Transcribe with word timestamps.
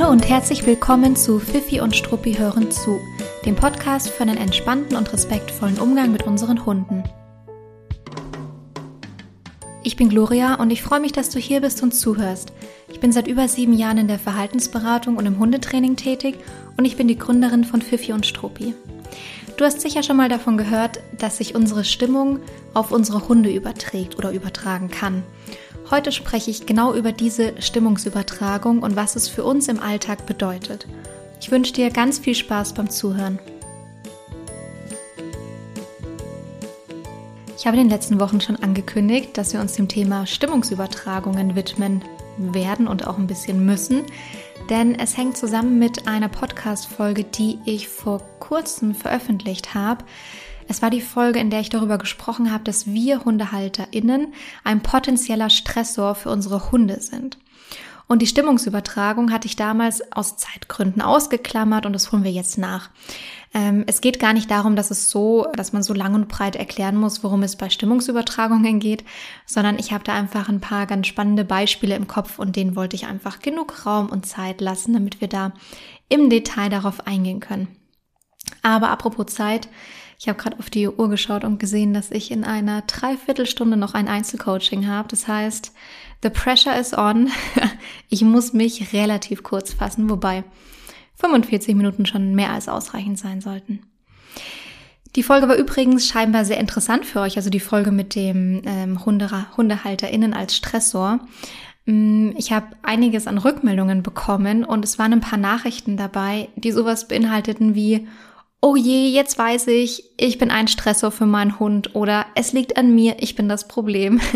Hallo 0.00 0.12
und 0.12 0.26
herzlich 0.26 0.64
willkommen 0.64 1.14
zu 1.14 1.38
Fifi 1.38 1.82
und 1.82 1.94
Struppi 1.94 2.32
hören 2.32 2.70
zu, 2.70 2.98
dem 3.44 3.54
Podcast 3.54 4.08
für 4.08 4.22
einen 4.22 4.38
entspannten 4.38 4.96
und 4.96 5.12
respektvollen 5.12 5.78
Umgang 5.78 6.10
mit 6.10 6.22
unseren 6.22 6.64
Hunden. 6.64 7.04
Ich 9.82 9.96
bin 9.96 10.08
Gloria 10.08 10.54
und 10.54 10.70
ich 10.70 10.82
freue 10.82 11.00
mich, 11.00 11.12
dass 11.12 11.28
du 11.28 11.38
hier 11.38 11.60
bist 11.60 11.82
und 11.82 11.92
zuhörst. 11.92 12.54
Ich 12.88 12.98
bin 13.00 13.12
seit 13.12 13.28
über 13.28 13.46
sieben 13.46 13.74
Jahren 13.74 13.98
in 13.98 14.08
der 14.08 14.18
Verhaltensberatung 14.18 15.18
und 15.18 15.26
im 15.26 15.38
Hundetraining 15.38 15.96
tätig 15.96 16.38
und 16.78 16.86
ich 16.86 16.96
bin 16.96 17.06
die 17.06 17.18
Gründerin 17.18 17.64
von 17.64 17.82
Fifi 17.82 18.14
und 18.14 18.24
Struppi. 18.24 18.74
Du 19.58 19.66
hast 19.66 19.82
sicher 19.82 20.02
schon 20.02 20.16
mal 20.16 20.30
davon 20.30 20.56
gehört, 20.56 21.00
dass 21.18 21.36
sich 21.36 21.54
unsere 21.54 21.84
Stimmung 21.84 22.38
auf 22.72 22.90
unsere 22.90 23.28
Hunde 23.28 23.52
überträgt 23.52 24.16
oder 24.16 24.32
übertragen 24.32 24.90
kann. 24.90 25.24
Heute 25.90 26.12
spreche 26.12 26.52
ich 26.52 26.66
genau 26.66 26.94
über 26.94 27.10
diese 27.10 27.60
Stimmungsübertragung 27.60 28.80
und 28.80 28.94
was 28.94 29.16
es 29.16 29.28
für 29.28 29.42
uns 29.42 29.66
im 29.66 29.80
Alltag 29.80 30.24
bedeutet. 30.24 30.86
Ich 31.40 31.50
wünsche 31.50 31.72
dir 31.72 31.90
ganz 31.90 32.20
viel 32.20 32.36
Spaß 32.36 32.74
beim 32.74 32.88
Zuhören. 32.90 33.40
Ich 37.58 37.66
habe 37.66 37.76
in 37.76 37.82
den 37.82 37.90
letzten 37.90 38.20
Wochen 38.20 38.40
schon 38.40 38.54
angekündigt, 38.54 39.36
dass 39.36 39.52
wir 39.52 39.60
uns 39.60 39.72
dem 39.72 39.88
Thema 39.88 40.26
Stimmungsübertragungen 40.26 41.56
widmen 41.56 42.04
werden 42.38 42.86
und 42.86 43.08
auch 43.08 43.18
ein 43.18 43.26
bisschen 43.26 43.66
müssen, 43.66 44.04
denn 44.70 44.94
es 44.94 45.16
hängt 45.16 45.36
zusammen 45.36 45.80
mit 45.80 46.06
einer 46.06 46.28
Podcast-Folge, 46.28 47.24
die 47.24 47.58
ich 47.64 47.88
vor 47.88 48.22
kurzem 48.38 48.94
veröffentlicht 48.94 49.74
habe, 49.74 50.04
es 50.70 50.82
war 50.82 50.90
die 50.90 51.00
Folge, 51.00 51.40
in 51.40 51.50
der 51.50 51.60
ich 51.60 51.68
darüber 51.68 51.98
gesprochen 51.98 52.52
habe, 52.52 52.62
dass 52.62 52.86
wir 52.86 53.24
HundehalterInnen 53.24 54.32
ein 54.62 54.82
potenzieller 54.82 55.50
Stressor 55.50 56.14
für 56.14 56.30
unsere 56.30 56.70
Hunde 56.70 57.00
sind. 57.00 57.38
Und 58.06 58.22
die 58.22 58.28
Stimmungsübertragung 58.28 59.32
hatte 59.32 59.48
ich 59.48 59.56
damals 59.56 60.12
aus 60.12 60.36
Zeitgründen 60.36 61.02
ausgeklammert 61.02 61.86
und 61.86 61.92
das 61.92 62.12
holen 62.12 62.22
wir 62.22 62.30
jetzt 62.30 62.56
nach. 62.56 62.90
Ähm, 63.52 63.82
es 63.88 64.00
geht 64.00 64.20
gar 64.20 64.32
nicht 64.32 64.48
darum, 64.48 64.76
dass 64.76 64.92
es 64.92 65.10
so, 65.10 65.48
dass 65.54 65.72
man 65.72 65.82
so 65.82 65.92
lang 65.92 66.14
und 66.14 66.28
breit 66.28 66.54
erklären 66.54 66.96
muss, 66.96 67.24
worum 67.24 67.42
es 67.42 67.56
bei 67.56 67.68
Stimmungsübertragungen 67.68 68.78
geht, 68.78 69.04
sondern 69.46 69.76
ich 69.76 69.92
habe 69.92 70.04
da 70.04 70.14
einfach 70.14 70.48
ein 70.48 70.60
paar 70.60 70.86
ganz 70.86 71.08
spannende 71.08 71.44
Beispiele 71.44 71.96
im 71.96 72.06
Kopf 72.06 72.38
und 72.38 72.54
denen 72.54 72.76
wollte 72.76 72.94
ich 72.94 73.06
einfach 73.06 73.40
genug 73.40 73.86
Raum 73.86 74.08
und 74.08 74.24
Zeit 74.24 74.60
lassen, 74.60 74.92
damit 74.92 75.20
wir 75.20 75.28
da 75.28 75.52
im 76.08 76.30
Detail 76.30 76.68
darauf 76.68 77.08
eingehen 77.08 77.40
können. 77.40 77.66
Aber 78.62 78.90
apropos 78.90 79.26
Zeit, 79.26 79.68
ich 80.20 80.28
habe 80.28 80.38
gerade 80.38 80.58
auf 80.58 80.68
die 80.68 80.86
Uhr 80.86 81.08
geschaut 81.08 81.44
und 81.44 81.58
gesehen, 81.58 81.94
dass 81.94 82.10
ich 82.10 82.30
in 82.30 82.44
einer 82.44 82.82
Dreiviertelstunde 82.82 83.78
noch 83.78 83.94
ein 83.94 84.06
Einzelcoaching 84.06 84.86
habe. 84.86 85.08
Das 85.08 85.26
heißt, 85.26 85.72
the 86.22 86.28
pressure 86.28 86.78
is 86.78 86.92
on. 86.92 87.30
Ich 88.10 88.20
muss 88.22 88.52
mich 88.52 88.92
relativ 88.92 89.42
kurz 89.42 89.72
fassen, 89.72 90.10
wobei 90.10 90.44
45 91.14 91.74
Minuten 91.74 92.04
schon 92.04 92.34
mehr 92.34 92.50
als 92.50 92.68
ausreichend 92.68 93.18
sein 93.18 93.40
sollten. 93.40 93.80
Die 95.16 95.22
Folge 95.22 95.48
war 95.48 95.56
übrigens 95.56 96.06
scheinbar 96.06 96.44
sehr 96.44 96.60
interessant 96.60 97.06
für 97.06 97.20
euch, 97.20 97.36
also 97.36 97.48
die 97.48 97.60
Folge 97.60 97.90
mit 97.90 98.14
dem 98.14 98.60
ähm, 98.66 99.06
Hunde, 99.06 99.46
HundehalterInnen 99.56 100.34
als 100.34 100.54
Stressor. 100.54 101.20
Mm, 101.86 102.32
ich 102.36 102.52
habe 102.52 102.66
einiges 102.82 103.26
an 103.26 103.38
Rückmeldungen 103.38 104.02
bekommen 104.02 104.64
und 104.64 104.84
es 104.84 104.98
waren 104.98 105.14
ein 105.14 105.20
paar 105.20 105.38
Nachrichten 105.38 105.96
dabei, 105.96 106.48
die 106.56 106.72
sowas 106.72 107.08
beinhalteten 107.08 107.74
wie, 107.74 108.06
oh 108.60 108.76
je, 108.76 109.08
jetzt 109.08 109.38
weiß 109.38 109.68
ich, 109.68 110.04
ich 110.16 110.38
bin 110.38 110.50
ein 110.50 110.68
Stressor 110.68 111.10
für 111.10 111.26
meinen 111.26 111.58
Hund 111.58 111.94
oder 111.94 112.26
es 112.34 112.52
liegt 112.52 112.76
an 112.76 112.94
mir, 112.94 113.16
ich 113.20 113.34
bin 113.34 113.48
das 113.48 113.68
Problem. 113.68 114.20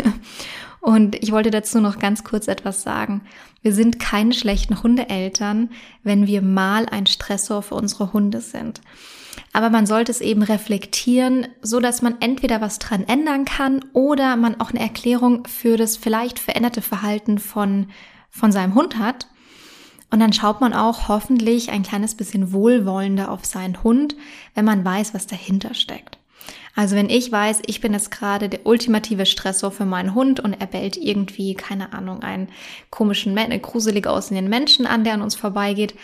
Und 0.81 1.15
ich 1.23 1.31
wollte 1.31 1.49
dazu 1.49 1.81
noch 1.81 1.97
ganz 1.97 2.23
kurz 2.23 2.47
etwas 2.47 2.83
sagen. 2.83 3.23
Wir 3.63 3.73
sind 3.73 3.97
keine 3.97 4.33
schlechten 4.33 4.83
Hundeeltern, 4.83 5.71
wenn 6.03 6.27
wir 6.27 6.43
mal 6.43 6.85
ein 6.85 7.07
Stressor 7.07 7.63
für 7.63 7.73
unsere 7.73 8.13
Hunde 8.13 8.39
sind. 8.39 8.81
Aber 9.51 9.71
man 9.71 9.87
sollte 9.87 10.11
es 10.11 10.21
eben 10.21 10.43
reflektieren, 10.43 11.47
so 11.63 11.79
dass 11.79 12.03
man 12.03 12.21
entweder 12.21 12.61
was 12.61 12.77
dran 12.77 13.03
ändern 13.07 13.45
kann 13.45 13.83
oder 13.93 14.35
man 14.35 14.61
auch 14.61 14.69
eine 14.69 14.79
Erklärung 14.79 15.47
für 15.47 15.75
das 15.75 15.97
vielleicht 15.97 16.37
veränderte 16.37 16.83
Verhalten 16.83 17.39
von, 17.39 17.87
von 18.29 18.51
seinem 18.51 18.75
Hund 18.75 18.99
hat. 18.99 19.27
Und 20.15 20.21
dann 20.21 20.31
schaut 20.31 20.61
man 20.61 20.73
auch 20.73 21.09
hoffentlich 21.09 21.71
ein 21.71 21.83
kleines 21.83 22.15
bisschen 22.15 22.53
wohlwollender 22.53 23.29
auf 23.29 23.43
seinen 23.43 23.83
Hund, 23.83 24.15
wenn 24.53 24.63
man 24.63 24.85
weiß, 24.85 25.13
was 25.13 25.27
dahinter 25.27 25.73
steckt. 25.73 26.19
Also 26.73 26.95
wenn 26.95 27.09
ich 27.09 27.29
weiß, 27.29 27.63
ich 27.65 27.81
bin 27.81 27.91
jetzt 27.91 28.11
gerade 28.11 28.47
der 28.47 28.65
ultimative 28.65 29.25
Stressor 29.25 29.71
für 29.71 29.83
meinen 29.83 30.15
Hund 30.15 30.39
und 30.39 30.53
er 30.53 30.67
bellt 30.67 30.95
irgendwie, 30.95 31.53
keine 31.53 31.91
Ahnung, 31.91 32.23
einen 32.23 32.47
komischen, 32.91 33.35
gruselig 33.61 34.07
aussehenden 34.07 34.49
Menschen 34.49 34.85
an, 34.85 35.03
der 35.03 35.15
an 35.15 35.21
uns 35.21 35.35
vorbeigeht, 35.35 35.95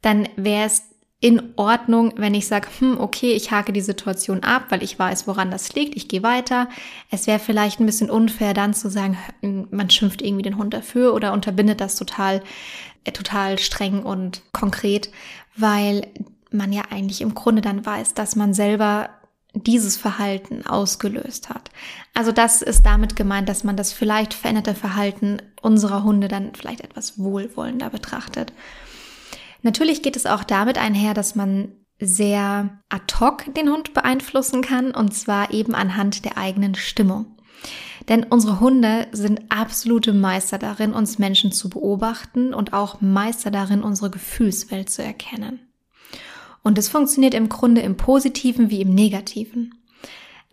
dann 0.00 0.30
wäre 0.36 0.64
es 0.64 0.84
in 1.20 1.42
Ordnung, 1.56 2.12
wenn 2.16 2.34
ich 2.34 2.46
sage, 2.46 2.68
hm, 2.78 3.00
okay, 3.00 3.32
ich 3.32 3.50
hake 3.50 3.72
die 3.72 3.80
Situation 3.80 4.44
ab, 4.44 4.66
weil 4.68 4.84
ich 4.84 4.96
weiß, 4.96 5.26
woran 5.26 5.50
das 5.50 5.74
liegt, 5.74 5.96
ich 5.96 6.06
gehe 6.06 6.22
weiter. 6.22 6.68
Es 7.10 7.26
wäre 7.26 7.40
vielleicht 7.40 7.80
ein 7.80 7.86
bisschen 7.86 8.08
unfair, 8.08 8.54
dann 8.54 8.72
zu 8.72 8.88
sagen, 8.88 9.18
man 9.42 9.90
schimpft 9.90 10.22
irgendwie 10.22 10.44
den 10.44 10.56
Hund 10.56 10.74
dafür 10.74 11.14
oder 11.14 11.32
unterbindet 11.32 11.80
das 11.80 11.96
total 11.96 12.40
total 13.04 13.58
streng 13.58 14.02
und 14.02 14.42
konkret, 14.52 15.10
weil 15.56 16.06
man 16.50 16.72
ja 16.72 16.82
eigentlich 16.90 17.20
im 17.20 17.34
Grunde 17.34 17.62
dann 17.62 17.84
weiß, 17.84 18.14
dass 18.14 18.36
man 18.36 18.54
selber 18.54 19.10
dieses 19.54 19.96
Verhalten 19.96 20.66
ausgelöst 20.66 21.48
hat. 21.48 21.70
Also 22.14 22.32
das 22.32 22.62
ist 22.62 22.84
damit 22.84 23.16
gemeint, 23.16 23.48
dass 23.48 23.64
man 23.64 23.76
das 23.76 23.92
vielleicht 23.92 24.34
veränderte 24.34 24.74
Verhalten 24.74 25.40
unserer 25.62 26.04
Hunde 26.04 26.28
dann 26.28 26.54
vielleicht 26.54 26.82
etwas 26.82 27.18
wohlwollender 27.18 27.90
betrachtet. 27.90 28.52
Natürlich 29.62 30.02
geht 30.02 30.16
es 30.16 30.26
auch 30.26 30.44
damit 30.44 30.78
einher, 30.78 31.14
dass 31.14 31.34
man 31.34 31.72
sehr 31.98 32.78
ad 32.88 33.14
hoc 33.18 33.52
den 33.54 33.70
Hund 33.70 33.94
beeinflussen 33.94 34.62
kann 34.62 34.92
und 34.92 35.14
zwar 35.14 35.52
eben 35.52 35.74
anhand 35.74 36.24
der 36.24 36.38
eigenen 36.38 36.74
Stimmung. 36.74 37.26
Denn 38.08 38.24
unsere 38.24 38.60
Hunde 38.60 39.06
sind 39.12 39.42
absolute 39.50 40.14
Meister 40.14 40.58
darin, 40.58 40.92
uns 40.94 41.18
Menschen 41.18 41.52
zu 41.52 41.68
beobachten 41.68 42.54
und 42.54 42.72
auch 42.72 43.00
Meister 43.00 43.50
darin, 43.50 43.82
unsere 43.82 44.10
Gefühlswelt 44.10 44.88
zu 44.88 45.02
erkennen. 45.02 45.60
Und 46.62 46.78
es 46.78 46.88
funktioniert 46.88 47.34
im 47.34 47.48
Grunde 47.48 47.82
im 47.82 47.96
positiven 47.96 48.70
wie 48.70 48.80
im 48.80 48.94
negativen. 48.94 49.74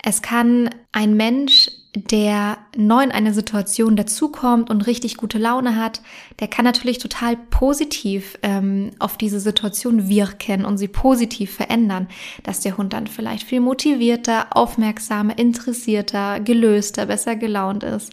Es 0.04 0.22
kann 0.22 0.70
ein 0.92 1.16
Mensch 1.16 1.72
der 1.96 2.58
neu 2.76 3.04
in 3.04 3.12
eine 3.12 3.34
Situation 3.34 3.96
dazukommt 3.96 4.70
und 4.70 4.86
richtig 4.86 5.18
gute 5.18 5.38
Laune 5.38 5.76
hat, 5.76 6.02
der 6.40 6.48
kann 6.48 6.66
natürlich 6.66 6.98
total 6.98 7.38
positiv 7.38 8.38
ähm, 8.44 8.92
auf 9.00 9.18
diese 9.18 9.40
Situation 9.40 10.10
wirken 10.10 10.66
und 10.66 10.78
sie 10.78 10.88
positiv 10.88 11.54
verändern, 11.54 12.08
dass 12.44 12.60
der 12.60 12.78
Hund 12.78 12.94
dann 12.94 13.08
vielleicht 13.08 13.48
viel 13.48 13.62
motivierter, 13.62 14.48
aufmerksamer, 14.52 15.38
interessierter, 15.38 16.40
gelöster, 16.40 17.06
besser 17.06 17.36
gelaunt 17.36 17.84
ist. 17.84 18.12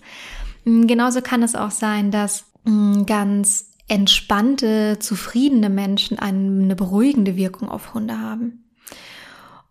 Mm, 0.64 0.86
genauso 0.86 1.20
kann 1.20 1.42
es 1.42 1.54
auch 1.54 1.72
sein, 1.72 2.10
dass 2.10 2.44
mh, 2.64 2.72
mm, 2.72 3.06
ganz 3.06 3.72
entspannte, 3.88 4.98
zufriedene 5.00 5.68
Menschen 5.68 6.18
eine 6.18 6.76
beruhigende 6.76 7.36
Wirkung 7.36 7.68
auf 7.68 7.94
Hunde 7.94 8.18
haben. 8.20 8.64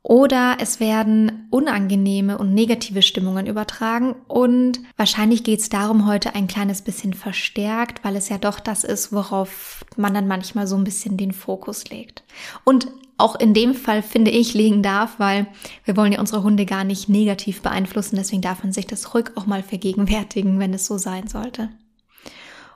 Oder 0.03 0.57
es 0.59 0.79
werden 0.79 1.47
unangenehme 1.51 2.39
und 2.39 2.55
negative 2.55 3.03
Stimmungen 3.03 3.45
übertragen 3.45 4.15
und 4.27 4.79
wahrscheinlich 4.97 5.43
geht 5.43 5.59
es 5.59 5.69
darum 5.69 6.07
heute 6.07 6.33
ein 6.33 6.47
kleines 6.47 6.81
bisschen 6.81 7.13
verstärkt, 7.13 8.03
weil 8.03 8.15
es 8.15 8.27
ja 8.27 8.39
doch 8.39 8.59
das 8.59 8.83
ist, 8.83 9.13
worauf 9.13 9.85
man 9.97 10.15
dann 10.15 10.27
manchmal 10.27 10.65
so 10.65 10.75
ein 10.75 10.83
bisschen 10.83 11.17
den 11.17 11.33
Fokus 11.33 11.89
legt. 11.89 12.23
Und 12.63 12.87
auch 13.17 13.35
in 13.35 13.53
dem 13.53 13.75
Fall 13.75 14.01
finde 14.01 14.31
ich 14.31 14.55
legen 14.55 14.81
darf, 14.81 15.19
weil 15.19 15.45
wir 15.85 15.95
wollen 15.95 16.13
ja 16.13 16.19
unsere 16.19 16.41
Hunde 16.41 16.65
gar 16.65 16.83
nicht 16.83 17.07
negativ 17.07 17.61
beeinflussen, 17.61 18.15
deswegen 18.15 18.41
darf 18.41 18.63
man 18.63 18.73
sich 18.73 18.87
das 18.87 19.13
ruhig 19.13 19.25
auch 19.35 19.45
mal 19.45 19.61
vergegenwärtigen, 19.61 20.57
wenn 20.57 20.73
es 20.73 20.87
so 20.87 20.97
sein 20.97 21.27
sollte. 21.27 21.69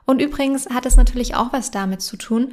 Und 0.04 0.22
übrigens 0.22 0.68
hat 0.70 0.86
es 0.86 0.96
natürlich 0.96 1.34
auch 1.34 1.52
was 1.52 1.72
damit 1.72 2.00
zu 2.00 2.16
tun, 2.16 2.52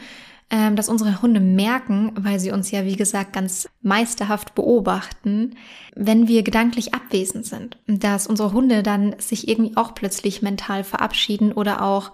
ähm, 0.50 0.76
dass 0.76 0.90
unsere 0.90 1.22
Hunde 1.22 1.40
merken, 1.40 2.12
weil 2.16 2.40
sie 2.40 2.52
uns 2.52 2.72
ja, 2.72 2.86
wie 2.86 2.96
gesagt, 2.96 3.34
ganz 3.34 3.70
meisterhaft 3.82 4.56
beobachten, 4.56 5.56
wenn 5.96 6.28
wir 6.28 6.44
gedanklich 6.44 6.94
abwesend 6.94 7.46
sind. 7.46 7.78
Dass 7.88 8.28
unsere 8.28 8.54
Hunde 8.54 8.84
dann 8.84 9.16
sich 9.20 9.48
irgendwie 9.48 9.78
auch 9.78 9.96
plötzlich 9.96 10.42
mental 10.42 10.84
verabschieden 10.84 11.52
oder 11.52 11.82
auch 11.82 12.12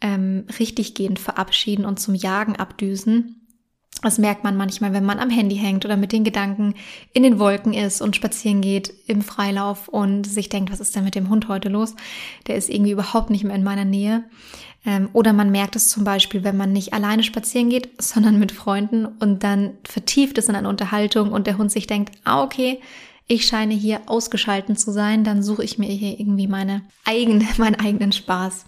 ähm, 0.00 0.46
richtiggehend 0.58 1.18
verabschieden 1.18 1.84
und 1.84 2.00
zum 2.00 2.14
Jagen 2.14 2.56
abdüsen. 2.56 3.42
Das 4.00 4.18
merkt 4.18 4.42
man 4.42 4.56
manchmal, 4.56 4.92
wenn 4.92 5.04
man 5.04 5.20
am 5.20 5.30
Handy 5.30 5.56
hängt 5.56 5.84
oder 5.84 5.96
mit 5.96 6.10
den 6.12 6.24
Gedanken 6.24 6.74
in 7.12 7.22
den 7.22 7.38
Wolken 7.38 7.72
ist 7.72 8.00
und 8.00 8.16
spazieren 8.16 8.60
geht 8.60 8.92
im 9.06 9.22
Freilauf 9.22 9.86
und 9.86 10.24
sich 10.26 10.48
denkt, 10.48 10.72
was 10.72 10.80
ist 10.80 10.96
denn 10.96 11.04
mit 11.04 11.14
dem 11.14 11.28
Hund 11.28 11.46
heute 11.48 11.68
los? 11.68 11.94
Der 12.48 12.56
ist 12.56 12.68
irgendwie 12.68 12.92
überhaupt 12.92 13.30
nicht 13.30 13.44
mehr 13.44 13.54
in 13.54 13.62
meiner 13.62 13.84
Nähe. 13.84 14.24
Ähm, 14.84 15.08
oder 15.12 15.32
man 15.32 15.50
merkt 15.50 15.76
es 15.76 15.88
zum 15.88 16.04
Beispiel, 16.04 16.42
wenn 16.44 16.56
man 16.56 16.72
nicht 16.72 16.92
alleine 16.92 17.22
spazieren 17.22 17.70
geht, 17.70 17.90
sondern 18.02 18.38
mit 18.38 18.52
Freunden 18.52 19.06
und 19.06 19.44
dann 19.44 19.72
vertieft 19.84 20.38
es 20.38 20.48
in 20.48 20.56
eine 20.56 20.68
Unterhaltung 20.68 21.32
und 21.32 21.46
der 21.46 21.58
Hund 21.58 21.70
sich 21.72 21.86
denkt, 21.86 22.12
ah, 22.24 22.42
okay, 22.42 22.80
ich 23.28 23.46
scheine 23.46 23.74
hier 23.74 24.02
ausgeschalten 24.06 24.76
zu 24.76 24.90
sein, 24.92 25.24
dann 25.24 25.42
suche 25.42 25.64
ich 25.64 25.78
mir 25.78 25.88
hier 25.88 26.18
irgendwie 26.18 26.48
meine 26.48 26.82
eigene, 27.04 27.46
meinen 27.58 27.76
eigenen 27.76 28.12
Spaß. 28.12 28.66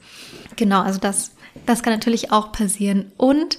Genau, 0.57 0.81
also 0.83 1.01
das, 1.01 1.33
das 1.67 1.83
kann 1.83 1.93
natürlich 1.93 2.31
auch 2.33 2.53
passieren. 2.53 3.13
Und 3.17 3.59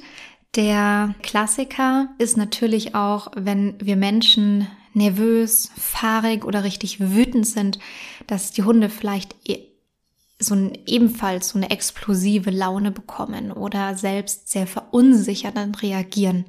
Der 0.56 1.16
Klassiker 1.22 2.08
ist 2.18 2.38
natürlich 2.38 2.96
auch, 2.96 3.28
wenn 3.36 3.76
wir 3.80 3.98
Menschen 3.98 4.68
nervös, 4.94 5.70
fahrig 5.78 6.46
oder 6.46 6.64
richtig 6.64 7.00
wütend 7.02 7.46
sind, 7.46 7.80
dass 8.28 8.52
die 8.52 8.64
Hunde 8.64 8.90
vielleicht 8.90 9.36
e- 9.46 9.60
so 10.40 10.56
ein, 10.56 10.78
ebenfalls 10.86 11.50
so 11.50 11.58
eine 11.58 11.70
explosive 11.70 12.52
Laune 12.52 12.92
bekommen 12.92 13.52
oder 13.52 13.96
selbst 13.96 14.50
sehr 14.50 14.68
verunsichert 14.68 15.56
reagieren 15.82 16.46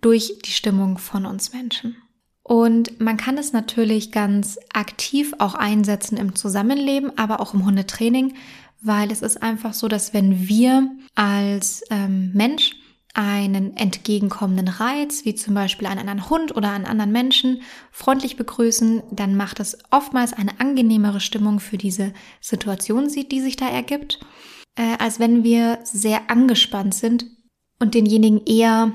durch 0.00 0.38
die 0.44 0.50
Stimmung 0.50 0.98
von 0.98 1.26
uns 1.26 1.52
Menschen. 1.52 1.96
Und 2.42 3.00
man 3.00 3.16
kann 3.16 3.38
es 3.38 3.52
natürlich 3.52 4.12
ganz 4.12 4.58
aktiv 4.72 5.34
auch 5.38 5.54
einsetzen 5.54 6.16
im 6.16 6.36
Zusammenleben, 6.36 7.18
aber 7.18 7.40
auch 7.40 7.54
im 7.54 7.64
Hundetraining, 7.64 8.34
weil 8.80 9.10
es 9.10 9.20
ist 9.20 9.42
einfach 9.42 9.74
so, 9.74 9.88
dass 9.88 10.14
wenn 10.14 10.46
wir 10.46 10.88
als 11.16 11.82
ähm, 11.90 12.30
Mensch 12.34 12.76
einen 13.16 13.74
entgegenkommenden 13.78 14.68
Reiz, 14.68 15.24
wie 15.24 15.34
zum 15.34 15.54
Beispiel 15.54 15.88
einen 15.88 16.28
Hund 16.28 16.54
oder 16.54 16.70
einen 16.70 16.84
anderen 16.84 17.12
Menschen, 17.12 17.62
freundlich 17.90 18.36
begrüßen, 18.36 19.02
dann 19.10 19.36
macht 19.36 19.58
es 19.58 19.78
oftmals 19.90 20.34
eine 20.34 20.60
angenehmere 20.60 21.20
Stimmung 21.20 21.58
für 21.58 21.78
diese 21.78 22.12
Situation, 22.42 23.08
die 23.08 23.40
sich 23.40 23.56
da 23.56 23.68
ergibt, 23.68 24.20
äh, 24.76 24.98
als 24.98 25.18
wenn 25.18 25.44
wir 25.44 25.78
sehr 25.82 26.30
angespannt 26.30 26.94
sind 26.94 27.24
und 27.78 27.94
denjenigen 27.94 28.44
eher 28.44 28.92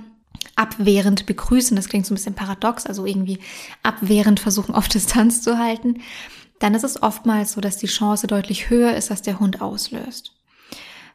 abwehrend 0.55 1.25
begrüßen. 1.25 1.75
Das 1.75 1.89
klingt 1.89 2.05
so 2.05 2.13
ein 2.13 2.17
bisschen 2.17 2.35
paradox, 2.35 2.85
also 2.85 3.07
irgendwie 3.07 3.39
abwehrend 3.81 4.39
versuchen 4.39 4.75
auf 4.75 4.87
Distanz 4.87 5.41
zu 5.41 5.57
halten. 5.57 5.99
Dann 6.59 6.75
ist 6.75 6.83
es 6.83 7.01
oftmals 7.01 7.53
so, 7.53 7.61
dass 7.61 7.77
die 7.77 7.87
Chance 7.87 8.27
deutlich 8.27 8.69
höher 8.69 8.93
ist, 8.95 9.09
dass 9.09 9.23
der 9.23 9.39
Hund 9.39 9.63
auslöst. 9.63 10.35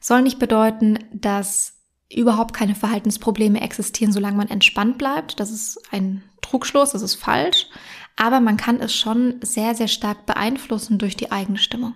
Soll 0.00 0.22
nicht 0.22 0.40
bedeuten, 0.40 0.98
dass 1.12 1.75
überhaupt 2.10 2.54
keine 2.54 2.74
Verhaltensprobleme 2.74 3.60
existieren, 3.60 4.12
solange 4.12 4.36
man 4.36 4.48
entspannt 4.48 4.98
bleibt. 4.98 5.40
Das 5.40 5.50
ist 5.50 5.80
ein 5.90 6.22
Trugschluss, 6.40 6.92
das 6.92 7.02
ist 7.02 7.16
falsch. 7.16 7.66
Aber 8.16 8.40
man 8.40 8.56
kann 8.56 8.80
es 8.80 8.94
schon 8.94 9.34
sehr, 9.42 9.74
sehr 9.74 9.88
stark 9.88 10.24
beeinflussen 10.26 10.98
durch 10.98 11.16
die 11.16 11.32
eigene 11.32 11.58
Stimmung. 11.58 11.94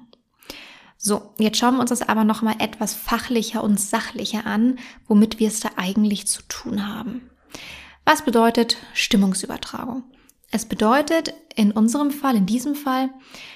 So, 0.99 1.33
jetzt 1.39 1.57
schauen 1.57 1.77
wir 1.77 1.81
uns 1.81 1.89
das 1.89 2.07
aber 2.07 2.25
nochmal 2.25 2.57
etwas 2.59 2.95
fachlicher 2.95 3.65
und 3.65 3.81
sachlicher 3.81 4.45
an, 4.45 4.79
womit 5.07 5.39
wir 5.39 5.49
es 5.49 5.61
da 5.61 5.71
eigentlich 5.77 6.27
zu 6.27 6.43
tun 6.43 6.87
haben. 6.87 7.31
Was 8.05 8.23
bedeutet 8.23 8.77
Stimmungsübertragung? 8.93 10.03
Es 10.51 10.67
bedeutet 10.67 11.33
in 11.55 11.71
unserem 11.71 12.11
Fall, 12.11 12.37
in 12.37 12.45
diesem 12.45 12.75
Fall, 12.75 13.09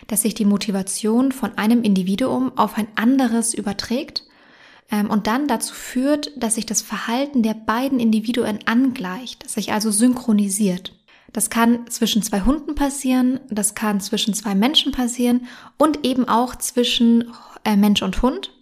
dass 0.07 0.23
sich 0.23 0.35
die 0.35 0.45
Motivation 0.45 1.33
von 1.33 1.59
einem 1.59 1.83
Individuum 1.83 2.57
auf 2.57 2.79
ein 2.79 2.87
anderes 2.95 3.53
überträgt 3.53 4.23
und 4.91 5.27
dann 5.27 5.49
dazu 5.49 5.75
führt, 5.75 6.31
dass 6.37 6.57
sich 6.57 6.67
das 6.67 6.83
Verhalten 6.83 7.43
der 7.43 7.55
beiden 7.55 7.99
Individuen 7.99 8.61
angleicht, 8.67 9.49
sich 9.49 9.73
also 9.73 9.91
synchronisiert. 9.91 10.93
Das 11.33 11.51
kann 11.51 11.89
zwischen 11.89 12.23
zwei 12.23 12.43
Hunden 12.43 12.77
passieren, 12.77 13.41
das 13.51 13.75
kann 13.75 14.01
zwischen 14.01 14.35
zwei 14.35 14.55
Menschen 14.55 14.93
passieren 14.93 15.49
und 15.79 16.07
eben 16.07 16.29
auch 16.29 16.55
zwischen 16.57 17.33
äh, 17.65 17.77
Mensch 17.77 18.03
und 18.03 18.23
Hund. 18.23 18.53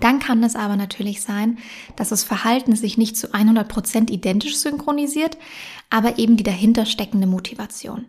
Dann 0.00 0.18
kann 0.18 0.42
es 0.44 0.56
aber 0.56 0.76
natürlich 0.76 1.22
sein, 1.22 1.58
dass 1.96 2.10
das 2.10 2.24
Verhalten 2.24 2.76
sich 2.76 2.96
nicht 2.96 3.16
zu 3.16 3.34
100 3.34 3.68
Prozent 3.68 4.10
identisch 4.10 4.56
synchronisiert, 4.56 5.36
aber 5.90 6.18
eben 6.18 6.36
die 6.36 6.44
dahinter 6.44 6.86
steckende 6.86 7.26
Motivation. 7.26 8.06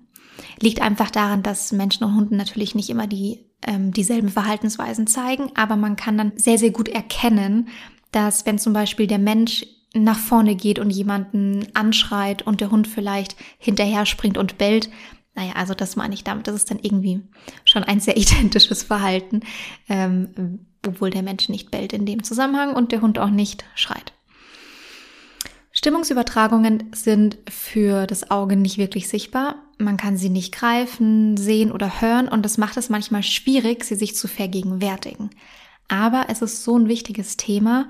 Liegt 0.59 0.81
einfach 0.81 1.11
daran, 1.11 1.43
dass 1.43 1.71
Menschen 1.71 2.03
und 2.03 2.15
Hunden 2.15 2.37
natürlich 2.37 2.75
nicht 2.75 2.89
immer 2.89 3.07
die 3.07 3.39
ähm, 3.65 3.91
dieselben 3.91 4.29
Verhaltensweisen 4.29 5.07
zeigen, 5.07 5.51
aber 5.55 5.75
man 5.75 5.95
kann 5.95 6.17
dann 6.17 6.33
sehr, 6.35 6.57
sehr 6.57 6.71
gut 6.71 6.87
erkennen, 6.87 7.69
dass 8.11 8.45
wenn 8.45 8.59
zum 8.59 8.73
Beispiel 8.73 9.07
der 9.07 9.19
Mensch 9.19 9.65
nach 9.93 10.19
vorne 10.19 10.55
geht 10.55 10.77
und 10.77 10.89
jemanden 10.89 11.67
anschreit 11.73 12.41
und 12.43 12.61
der 12.61 12.69
Hund 12.71 12.87
vielleicht 12.87 13.35
hinterher 13.57 14.05
springt 14.05 14.37
und 14.37 14.57
bellt, 14.57 14.89
naja, 15.35 15.53
also 15.55 15.73
das 15.73 15.95
meine 15.95 16.13
ich 16.13 16.23
damit. 16.23 16.47
Das 16.47 16.55
ist 16.55 16.71
dann 16.71 16.79
irgendwie 16.81 17.21
schon 17.63 17.83
ein 17.83 17.99
sehr 17.99 18.17
identisches 18.17 18.83
Verhalten, 18.83 19.41
ähm, 19.89 20.67
obwohl 20.85 21.09
der 21.09 21.23
Mensch 21.23 21.49
nicht 21.49 21.71
bellt 21.71 21.93
in 21.93 22.05
dem 22.05 22.23
Zusammenhang 22.23 22.73
und 22.73 22.91
der 22.91 23.01
Hund 23.01 23.19
auch 23.19 23.29
nicht 23.29 23.65
schreit. 23.75 24.13
Stimmungsübertragungen 25.77 26.89
sind 26.95 27.38
für 27.50 28.07
das 28.07 28.31
Auge 28.31 28.56
nicht 28.56 28.77
wirklich 28.77 29.10
sichtbar. 29.10 29.56
Man 29.77 29.98
kann 29.98 30.16
sie 30.16 30.30
nicht 30.30 30.56
greifen, 30.56 31.36
sehen 31.36 31.69
oder 31.69 32.00
hören 32.00 32.30
und 32.30 32.44
das 32.44 32.57
macht 32.57 32.77
es 32.77 32.89
manchmal 32.89 33.24
schwierig, 33.24 33.83
sie 33.83 33.95
sich 33.95 34.16
zu 34.16 34.30
vergegenwärtigen. 34.30 35.31
Aber 35.89 36.27
es 36.30 36.42
ist 36.42 36.63
so 36.63 36.77
ein 36.80 36.88
wichtiges 36.88 37.36
Thema, 37.36 37.89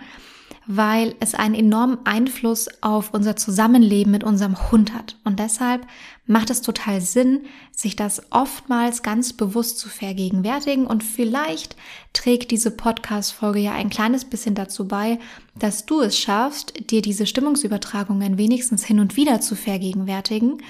weil 0.68 1.16
es 1.20 1.36
einen 1.36 1.56
enormen 1.56 2.00
Einfluss 2.06 2.68
auf 2.82 3.14
unser 3.14 3.36
Zusammenleben 3.36 4.12
mit 4.12 4.24
unserem 4.24 4.72
Hund 4.72 4.94
hat. 4.94 5.18
Und 5.24 5.40
deshalb 5.40 5.86
macht 6.26 6.50
es 6.50 6.62
total 6.62 7.02
Sinn, 7.02 7.42
sich 7.72 7.96
das 7.96 8.32
oftmals 8.32 9.04
ganz 9.04 9.34
bewusst 9.34 9.78
zu 9.78 9.90
vergegenwärtigen. 9.90 10.88
Und 10.88 11.04
vielleicht 11.04 11.76
trägt 12.14 12.52
diese 12.52 12.72
Podcast-Folge 12.72 13.60
ja 13.60 13.74
ein 13.74 13.90
kleines 13.90 14.26
bisschen 14.26 14.56
dazu 14.56 14.88
bei, 14.88 15.20
dass 15.58 15.86
du 15.86 16.02
es 16.02 16.18
schaffst, 16.18 16.90
dir 16.90 17.02
diese 17.02 17.28
Stimmungsübertragungen 17.28 18.38
wenigstens 18.38 18.84
hin 18.84 19.00
und 19.00 19.16
wieder 19.16 19.42
zu 19.42 19.56
vergegenwärtigen. 19.56 20.64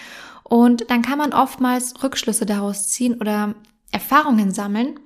Und 0.43 0.89
dann 0.91 1.01
kann 1.01 1.17
man 1.17 1.33
oftmals 1.33 2.03
Rückschlüsse 2.03 2.45
daraus 2.45 2.89
ziehen 2.89 3.15
oder 3.19 3.55
Erfahrungen 3.91 4.51
sammeln, 4.51 4.99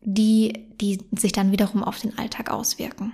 die, 0.00 0.68
die 0.80 1.00
sich 1.10 1.32
dann 1.32 1.50
wiederum 1.50 1.82
auf 1.82 1.98
den 1.98 2.16
Alltag 2.16 2.50
auswirken. 2.50 3.12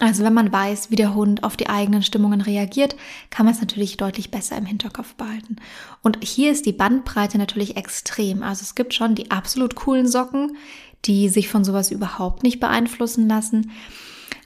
Also 0.00 0.24
wenn 0.24 0.32
man 0.32 0.50
weiß, 0.50 0.90
wie 0.90 0.96
der 0.96 1.14
Hund 1.14 1.44
auf 1.44 1.58
die 1.58 1.68
eigenen 1.68 2.02
Stimmungen 2.02 2.40
reagiert, 2.40 2.96
kann 3.28 3.44
man 3.44 3.54
es 3.54 3.60
natürlich 3.60 3.98
deutlich 3.98 4.30
besser 4.30 4.56
im 4.56 4.64
Hinterkopf 4.64 5.14
behalten. 5.14 5.56
Und 6.02 6.24
hier 6.24 6.50
ist 6.50 6.64
die 6.64 6.72
Bandbreite 6.72 7.36
natürlich 7.36 7.76
extrem. 7.76 8.42
Also 8.42 8.62
es 8.62 8.74
gibt 8.74 8.94
schon 8.94 9.14
die 9.14 9.30
absolut 9.30 9.74
coolen 9.74 10.08
Socken, 10.08 10.56
die 11.04 11.28
sich 11.28 11.48
von 11.48 11.64
sowas 11.64 11.90
überhaupt 11.90 12.42
nicht 12.42 12.60
beeinflussen 12.60 13.28
lassen. 13.28 13.72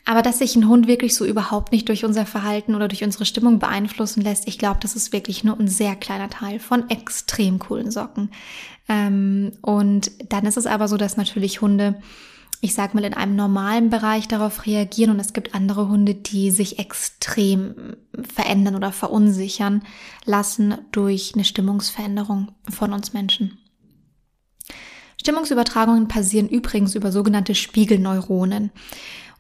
Aber 0.05 0.23
dass 0.23 0.39
sich 0.39 0.57
ein 0.57 0.69
Hund 0.69 0.89
wirklich 0.89 1.15
so 1.15 1.25
überhaupt 1.25 1.73
nicht 1.73 1.89
durch 1.89 2.05
unser 2.05 2.27
Verhalten 2.27 2.75
oder 2.75 2.89
durch 2.89 3.05
unsere 3.05 3.25
Stimmung 3.25 3.61
beeinflussen 3.61 4.23
lässt, 4.23 4.47
ich 4.49 4.59
glaube, 4.59 4.81
das 4.83 4.97
ist 4.97 5.13
wirklich 5.13 5.45
nur 5.45 5.59
ein 5.59 5.69
sehr 5.69 5.95
kleiner 5.95 6.29
Teil 6.29 6.59
von 6.59 6.91
extrem 6.91 7.61
coolen 7.61 7.93
Socken. 7.93 8.31
Ähm, 8.89 9.53
und 9.63 10.11
dann 10.29 10.47
ist 10.47 10.59
es 10.59 10.67
aber 10.67 10.89
so, 10.89 10.97
dass 10.97 11.17
natürlich 11.17 11.63
Hunde 11.63 11.95
ich 12.61 12.75
sag 12.75 12.95
mal, 12.95 13.05
in 13.05 13.15
einem 13.15 13.37
normalen 13.37 13.91
Bereich 13.91 14.29
darauf 14.29 14.67
reagieren 14.67 15.11
und 15.11 15.21
es 15.21 15.33
gibt 15.33 15.55
andere 15.55 15.89
Hunde, 15.89 16.15
die 16.15 16.51
sich 16.51 16.79
extrem 16.79 17.97
verändern 18.35 18.75
oder 18.75 18.93
verunsichern 18.93 19.83
lassen 20.25 20.79
durch 20.93 21.33
eine 21.35 21.45
Stimmungsveränderung 21.45 22.53
von 22.69 22.93
uns 22.93 23.13
Menschen. 23.13 23.59
Stimmungsübertragungen 25.21 26.09
passieren 26.09 26.49
übrigens 26.49 26.95
über 26.95 27.11
sogenannte 27.11 27.55
Spiegelneuronen. 27.55 28.71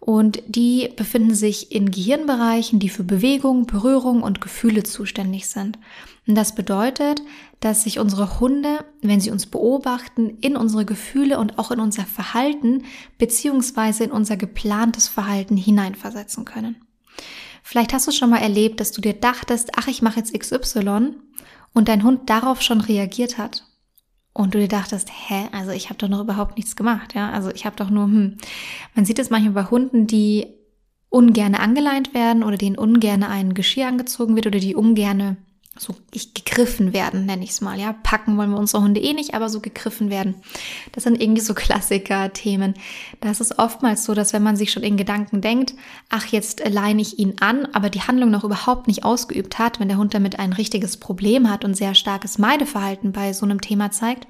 Und 0.00 0.42
die 0.46 0.90
befinden 0.96 1.34
sich 1.34 1.72
in 1.72 1.90
Gehirnbereichen, 1.90 2.78
die 2.78 2.88
für 2.88 3.04
Bewegung, 3.04 3.66
Berührung 3.66 4.22
und 4.22 4.40
Gefühle 4.40 4.82
zuständig 4.82 5.46
sind. 5.48 5.78
Und 6.26 6.34
das 6.34 6.54
bedeutet, 6.54 7.22
dass 7.60 7.84
sich 7.84 7.98
unsere 7.98 8.40
Hunde, 8.40 8.84
wenn 9.00 9.20
sie 9.20 9.30
uns 9.30 9.46
beobachten, 9.46 10.38
in 10.40 10.56
unsere 10.56 10.84
Gefühle 10.84 11.38
und 11.38 11.58
auch 11.58 11.70
in 11.70 11.80
unser 11.80 12.04
Verhalten 12.04 12.84
beziehungsweise 13.18 14.04
in 14.04 14.10
unser 14.10 14.36
geplantes 14.36 15.08
Verhalten 15.08 15.56
hineinversetzen 15.56 16.44
können. 16.44 16.76
Vielleicht 17.62 17.94
hast 17.94 18.06
du 18.06 18.12
schon 18.12 18.30
mal 18.30 18.42
erlebt, 18.42 18.80
dass 18.80 18.92
du 18.92 19.00
dir 19.00 19.14
dachtest, 19.14 19.70
ach, 19.76 19.88
ich 19.88 20.02
mache 20.02 20.20
jetzt 20.20 20.38
XY 20.38 21.14
und 21.72 21.88
dein 21.88 22.04
Hund 22.04 22.28
darauf 22.28 22.60
schon 22.60 22.82
reagiert 22.82 23.38
hat 23.38 23.64
und 24.34 24.54
du 24.54 24.58
dir 24.58 24.68
dachtest, 24.68 25.10
hä, 25.10 25.48
also 25.52 25.70
ich 25.70 25.88
habe 25.88 25.98
doch 25.98 26.08
noch 26.08 26.20
überhaupt 26.20 26.56
nichts 26.56 26.76
gemacht, 26.76 27.14
ja, 27.14 27.30
also 27.30 27.50
ich 27.50 27.64
habe 27.64 27.76
doch 27.76 27.88
nur, 27.88 28.04
hm. 28.04 28.36
Man 28.94 29.04
sieht 29.04 29.18
es 29.18 29.30
manchmal 29.30 29.64
bei 29.64 29.70
Hunden, 29.70 30.06
die 30.06 30.48
ungerne 31.08 31.60
angeleint 31.60 32.12
werden 32.12 32.42
oder 32.42 32.56
denen 32.56 32.76
ungerne 32.76 33.28
ein 33.28 33.54
Geschirr 33.54 33.86
angezogen 33.86 34.34
wird 34.34 34.48
oder 34.48 34.58
die 34.58 34.74
ungerne 34.74 35.36
so 35.76 35.94
gegriffen 36.12 36.92
werden, 36.92 37.26
nenne 37.26 37.42
ich 37.42 37.50
es 37.50 37.60
mal, 37.60 37.78
ja. 37.78 37.94
Packen 38.02 38.36
wollen 38.36 38.50
wir 38.50 38.58
unsere 38.58 38.82
Hunde 38.82 39.00
eh 39.00 39.12
nicht, 39.12 39.34
aber 39.34 39.48
so 39.48 39.60
gegriffen 39.60 40.08
werden. 40.08 40.36
Das 40.92 41.04
sind 41.04 41.20
irgendwie 41.20 41.40
so 41.40 41.54
Klassiker-Themen. 41.54 42.74
Da 43.20 43.30
ist 43.30 43.58
oftmals 43.58 44.04
so, 44.04 44.14
dass 44.14 44.32
wenn 44.32 44.42
man 44.42 44.56
sich 44.56 44.70
schon 44.70 44.84
in 44.84 44.96
Gedanken 44.96 45.40
denkt, 45.40 45.74
ach, 46.10 46.26
jetzt 46.26 46.62
leine 46.68 47.02
ich 47.02 47.18
ihn 47.18 47.34
an, 47.40 47.66
aber 47.72 47.90
die 47.90 48.02
Handlung 48.02 48.30
noch 48.30 48.44
überhaupt 48.44 48.86
nicht 48.86 49.04
ausgeübt 49.04 49.58
hat, 49.58 49.80
wenn 49.80 49.88
der 49.88 49.98
Hund 49.98 50.14
damit 50.14 50.38
ein 50.38 50.52
richtiges 50.52 50.96
Problem 50.96 51.50
hat 51.50 51.64
und 51.64 51.74
sehr 51.76 51.94
starkes 51.94 52.38
Meideverhalten 52.38 53.12
bei 53.12 53.32
so 53.32 53.44
einem 53.44 53.60
Thema 53.60 53.90
zeigt, 53.90 54.28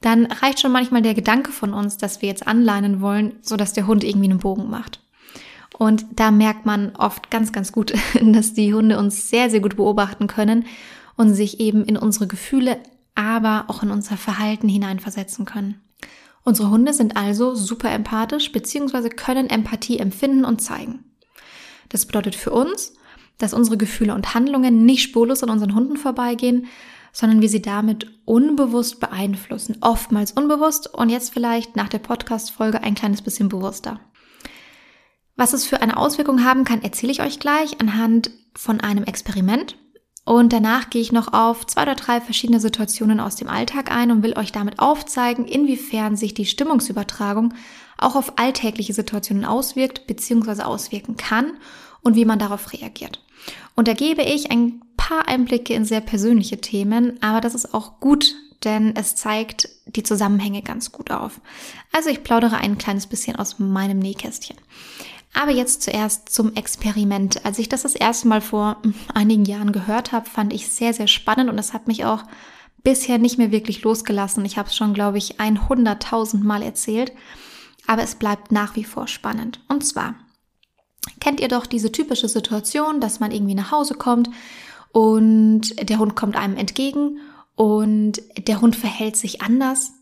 dann 0.00 0.26
reicht 0.26 0.60
schon 0.60 0.72
manchmal 0.72 1.02
der 1.02 1.14
Gedanke 1.14 1.52
von 1.52 1.74
uns, 1.74 1.96
dass 1.96 2.22
wir 2.22 2.28
jetzt 2.28 2.46
anleinen 2.46 3.00
wollen, 3.00 3.34
so 3.42 3.56
dass 3.56 3.72
der 3.72 3.86
Hund 3.86 4.04
irgendwie 4.04 4.30
einen 4.30 4.38
Bogen 4.38 4.68
macht. 4.68 5.01
Und 5.82 6.06
da 6.14 6.30
merkt 6.30 6.64
man 6.64 6.94
oft 6.94 7.28
ganz, 7.28 7.50
ganz 7.50 7.72
gut, 7.72 7.92
dass 8.22 8.54
die 8.54 8.72
Hunde 8.72 9.00
uns 9.00 9.28
sehr, 9.30 9.50
sehr 9.50 9.58
gut 9.58 9.74
beobachten 9.74 10.28
können 10.28 10.64
und 11.16 11.34
sich 11.34 11.58
eben 11.58 11.84
in 11.84 11.96
unsere 11.96 12.28
Gefühle, 12.28 12.78
aber 13.16 13.64
auch 13.66 13.82
in 13.82 13.90
unser 13.90 14.16
Verhalten 14.16 14.68
hineinversetzen 14.68 15.44
können. 15.44 15.80
Unsere 16.44 16.70
Hunde 16.70 16.92
sind 16.92 17.16
also 17.16 17.56
super 17.56 17.90
empathisch 17.90 18.52
bzw. 18.52 19.08
können 19.08 19.50
Empathie 19.50 19.98
empfinden 19.98 20.44
und 20.44 20.62
zeigen. 20.62 21.02
Das 21.88 22.06
bedeutet 22.06 22.36
für 22.36 22.52
uns, 22.52 22.94
dass 23.38 23.52
unsere 23.52 23.76
Gefühle 23.76 24.14
und 24.14 24.34
Handlungen 24.34 24.86
nicht 24.86 25.02
spurlos 25.02 25.42
an 25.42 25.50
unseren 25.50 25.74
Hunden 25.74 25.96
vorbeigehen, 25.96 26.66
sondern 27.12 27.42
wir 27.42 27.48
sie 27.48 27.60
damit 27.60 28.06
unbewusst 28.24 29.00
beeinflussen. 29.00 29.78
Oftmals 29.80 30.30
unbewusst 30.30 30.94
und 30.94 31.08
jetzt 31.08 31.32
vielleicht 31.32 31.74
nach 31.74 31.88
der 31.88 31.98
Podcast-Folge 31.98 32.84
ein 32.84 32.94
kleines 32.94 33.20
bisschen 33.20 33.48
bewusster. 33.48 33.98
Was 35.42 35.54
es 35.54 35.66
für 35.66 35.82
eine 35.82 35.96
Auswirkung 35.96 36.44
haben 36.44 36.62
kann, 36.62 36.84
erzähle 36.84 37.10
ich 37.10 37.20
euch 37.20 37.40
gleich 37.40 37.80
anhand 37.80 38.30
von 38.54 38.80
einem 38.80 39.02
Experiment. 39.02 39.76
Und 40.24 40.52
danach 40.52 40.88
gehe 40.88 41.02
ich 41.02 41.10
noch 41.10 41.32
auf 41.32 41.66
zwei 41.66 41.82
oder 41.82 41.96
drei 41.96 42.20
verschiedene 42.20 42.60
Situationen 42.60 43.18
aus 43.18 43.34
dem 43.34 43.48
Alltag 43.48 43.90
ein 43.90 44.12
und 44.12 44.22
will 44.22 44.38
euch 44.38 44.52
damit 44.52 44.78
aufzeigen, 44.78 45.48
inwiefern 45.48 46.14
sich 46.14 46.32
die 46.32 46.46
Stimmungsübertragung 46.46 47.54
auch 47.98 48.14
auf 48.14 48.38
alltägliche 48.38 48.92
Situationen 48.92 49.44
auswirkt 49.44 50.06
bzw. 50.06 50.62
auswirken 50.62 51.16
kann 51.16 51.54
und 52.02 52.14
wie 52.14 52.24
man 52.24 52.38
darauf 52.38 52.72
reagiert. 52.72 53.20
Und 53.74 53.88
da 53.88 53.94
gebe 53.94 54.22
ich 54.22 54.52
ein 54.52 54.80
paar 54.96 55.26
Einblicke 55.26 55.74
in 55.74 55.84
sehr 55.84 56.02
persönliche 56.02 56.60
Themen, 56.60 57.20
aber 57.20 57.40
das 57.40 57.56
ist 57.56 57.74
auch 57.74 57.98
gut, 57.98 58.36
denn 58.62 58.94
es 58.94 59.16
zeigt 59.16 59.68
die 59.86 60.04
Zusammenhänge 60.04 60.62
ganz 60.62 60.92
gut 60.92 61.10
auf. 61.10 61.40
Also 61.90 62.10
ich 62.10 62.22
plaudere 62.22 62.58
ein 62.58 62.78
kleines 62.78 63.08
bisschen 63.08 63.34
aus 63.34 63.58
meinem 63.58 63.98
Nähkästchen. 63.98 64.56
Aber 65.34 65.50
jetzt 65.50 65.82
zuerst 65.82 66.28
zum 66.28 66.54
Experiment. 66.54 67.44
Als 67.44 67.58
ich 67.58 67.68
das 67.68 67.82
das 67.82 67.94
erste 67.94 68.28
Mal 68.28 68.40
vor 68.40 68.76
hm, 68.82 68.94
einigen 69.14 69.44
Jahren 69.44 69.72
gehört 69.72 70.12
habe, 70.12 70.28
fand 70.28 70.52
ich 70.52 70.68
sehr, 70.68 70.92
sehr 70.92 71.08
spannend 71.08 71.50
und 71.50 71.58
es 71.58 71.72
hat 71.72 71.88
mich 71.88 72.04
auch 72.04 72.24
bisher 72.82 73.18
nicht 73.18 73.38
mehr 73.38 73.50
wirklich 73.50 73.82
losgelassen. 73.82 74.44
Ich 74.44 74.58
habe 74.58 74.68
es 74.68 74.76
schon, 74.76 74.92
glaube 74.92 75.18
ich, 75.18 75.40
100.000 75.40 76.42
Mal 76.42 76.62
erzählt, 76.62 77.12
aber 77.86 78.02
es 78.02 78.16
bleibt 78.16 78.52
nach 78.52 78.76
wie 78.76 78.84
vor 78.84 79.08
spannend. 79.08 79.60
Und 79.68 79.86
zwar 79.86 80.16
kennt 81.20 81.40
ihr 81.40 81.48
doch 81.48 81.66
diese 81.66 81.92
typische 81.92 82.28
Situation, 82.28 83.00
dass 83.00 83.20
man 83.20 83.30
irgendwie 83.30 83.54
nach 83.54 83.70
Hause 83.72 83.94
kommt 83.94 84.28
und 84.92 85.88
der 85.88 85.98
Hund 85.98 86.14
kommt 86.16 86.36
einem 86.36 86.56
entgegen 86.56 87.18
und 87.54 88.22
der 88.36 88.60
Hund 88.60 88.76
verhält 88.76 89.16
sich 89.16 89.42
anders 89.42 89.92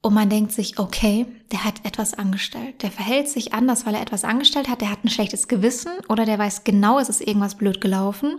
und 0.00 0.14
man 0.14 0.30
denkt 0.30 0.52
sich, 0.52 0.78
okay, 0.78 1.26
der 1.50 1.64
hat 1.64 1.84
etwas 1.84 2.14
angestellt. 2.14 2.82
Der 2.82 2.90
verhält 2.90 3.28
sich 3.28 3.52
anders, 3.52 3.84
weil 3.84 3.94
er 3.94 4.02
etwas 4.02 4.24
angestellt 4.24 4.68
hat. 4.68 4.80
Der 4.80 4.90
hat 4.90 5.04
ein 5.04 5.10
schlechtes 5.10 5.48
Gewissen 5.48 5.90
oder 6.08 6.24
der 6.24 6.38
weiß 6.38 6.62
genau, 6.64 6.98
es 6.98 7.08
ist 7.08 7.20
irgendwas 7.20 7.56
blöd 7.56 7.80
gelaufen. 7.80 8.38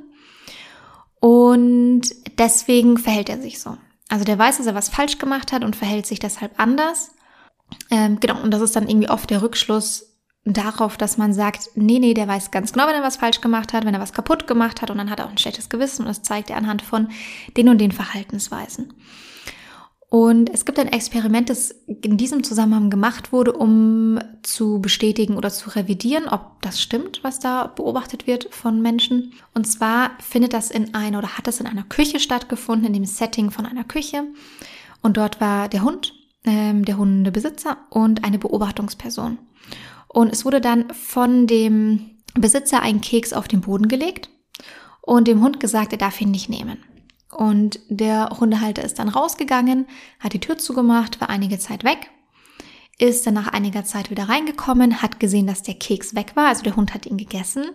Und 1.20 2.04
deswegen 2.38 2.98
verhält 2.98 3.30
er 3.30 3.42
sich 3.42 3.60
so. 3.60 3.78
Also 4.08 4.24
der 4.24 4.40
weiß, 4.40 4.58
dass 4.58 4.68
er 4.68 4.76
was 4.76 4.90
falsch 4.90 5.18
gemacht 5.18 5.52
hat 5.52 5.64
und 5.64 5.76
verhält 5.76 6.06
sich 6.06 6.20
deshalb 6.20 6.58
anders. 6.58 7.12
Ähm, 7.92 8.20
genau, 8.20 8.42
und 8.42 8.52
das 8.52 8.62
ist 8.62 8.76
dann 8.76 8.88
irgendwie 8.88 9.10
oft 9.10 9.30
der 9.30 9.42
Rückschluss 9.42 10.18
darauf, 10.46 10.98
dass 10.98 11.18
man 11.18 11.34
sagt, 11.34 11.72
nee, 11.76 12.00
nee, 12.00 12.14
der 12.14 12.28
weiß 12.28 12.52
ganz 12.52 12.72
genau, 12.72 12.88
wenn 12.88 12.96
er 12.96 13.04
was 13.04 13.18
falsch 13.18 13.42
gemacht 13.42 13.74
hat, 13.74 13.86
wenn 13.86 13.94
er 13.94 14.00
was 14.00 14.14
kaputt 14.14 14.48
gemacht 14.48 14.82
hat 14.82 14.90
und 14.90 14.98
dann 14.98 15.10
hat 15.10 15.20
er 15.20 15.26
auch 15.26 15.32
ein 15.32 15.38
schlechtes 15.38 15.70
Gewissen 15.70 16.04
und 16.04 16.08
das 16.08 16.24
zeigt 16.24 16.50
er 16.50 16.58
anhand 16.58 16.82
von 16.82 17.10
den 17.58 17.70
und 17.70 17.80
den 17.80 17.92
Verhaltensweisen. 17.92 18.94
Und 20.10 20.50
es 20.50 20.66
gibt 20.66 20.80
ein 20.80 20.88
Experiment, 20.88 21.52
das 21.52 21.70
in 21.86 22.18
diesem 22.18 22.44
Zusammenhang 22.44 22.90
gemacht 22.90 23.32
wurde, 23.32 23.54
um 23.54 24.20
zu 24.42 24.82
bestätigen 24.82 25.38
oder 25.38 25.52
zu 25.52 25.70
revidieren, 25.70 26.28
ob 26.28 26.60
das 26.64 26.82
stimmt, 26.82 27.20
was 27.22 27.40
da 27.40 27.68
beobachtet 27.68 28.26
wird 28.26 28.48
von 28.54 28.82
Menschen. 28.82 29.34
Und 29.54 29.66
zwar 29.66 30.12
findet 30.20 30.54
das 30.54 30.72
in 30.72 30.96
einer 30.96 31.20
oder 31.20 31.38
hat 31.38 31.46
das 31.46 31.60
in 31.60 31.68
einer 31.68 31.84
Küche 31.84 32.20
stattgefunden, 32.20 32.88
in 32.88 32.94
dem 32.94 33.06
Setting 33.06 33.52
von 33.52 33.68
einer 33.68 33.84
Küche. 33.84 34.24
Und 35.04 35.18
dort 35.18 35.40
war 35.40 35.70
der 35.70 35.84
Hund, 35.84 36.14
ähm, 36.44 36.86
der 36.86 36.98
Hundebesitzer 36.98 37.78
und 37.92 38.24
eine 38.26 38.40
Beobachtungsperson. 38.40 39.38
Und 40.08 40.34
es 40.34 40.44
wurde 40.44 40.60
dann 40.60 40.92
von 40.92 41.46
dem 41.46 42.18
Besitzer 42.34 42.82
ein 42.82 43.02
Keks 43.02 43.32
auf 43.32 43.48
den 43.48 43.62
Boden 43.62 43.88
gelegt 43.88 44.32
und 45.02 45.28
dem 45.28 45.44
Hund 45.44 45.60
gesagt, 45.60 45.92
er 45.92 46.00
darf 46.00 46.20
ihn 46.20 46.32
nicht 46.32 46.50
nehmen. 46.50 46.80
Und 47.32 47.80
der 47.90 48.30
Hundehalter 48.40 48.84
ist 48.84 49.00
dann 49.00 49.10
rausgegangen, 49.10 49.86
hat 50.20 50.34
die 50.34 50.40
Tür 50.40 50.58
zugemacht, 50.58 51.22
war 51.22 51.30
einige 51.30 51.60
Zeit 51.60 51.84
weg, 51.84 52.10
ist 52.98 53.28
dann 53.28 53.36
nach 53.36 53.48
einiger 53.48 53.86
Zeit 53.86 54.10
wieder 54.10 54.30
reingekommen, 54.30 55.02
hat 55.02 55.20
gesehen, 55.20 55.48
dass 55.48 55.62
der 55.62 55.76
Keks 55.76 56.16
weg 56.16 56.36
war, 56.36 56.48
also 56.48 56.64
der 56.64 56.76
Hund 56.76 56.94
hat 56.94 57.06
ihn 57.06 57.18
gegessen 57.18 57.66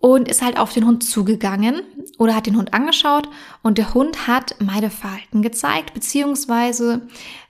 und 0.00 0.28
ist 0.28 0.42
halt 0.42 0.58
auf 0.58 0.72
den 0.72 0.86
Hund 0.86 1.04
zugegangen 1.04 1.82
oder 2.18 2.34
hat 2.34 2.46
den 2.46 2.56
Hund 2.56 2.74
angeschaut 2.74 3.28
und 3.62 3.78
der 3.78 3.94
Hund 3.94 4.26
hat 4.26 4.56
Meideverhalten 4.60 5.42
gezeigt, 5.42 5.94
beziehungsweise 5.94 7.02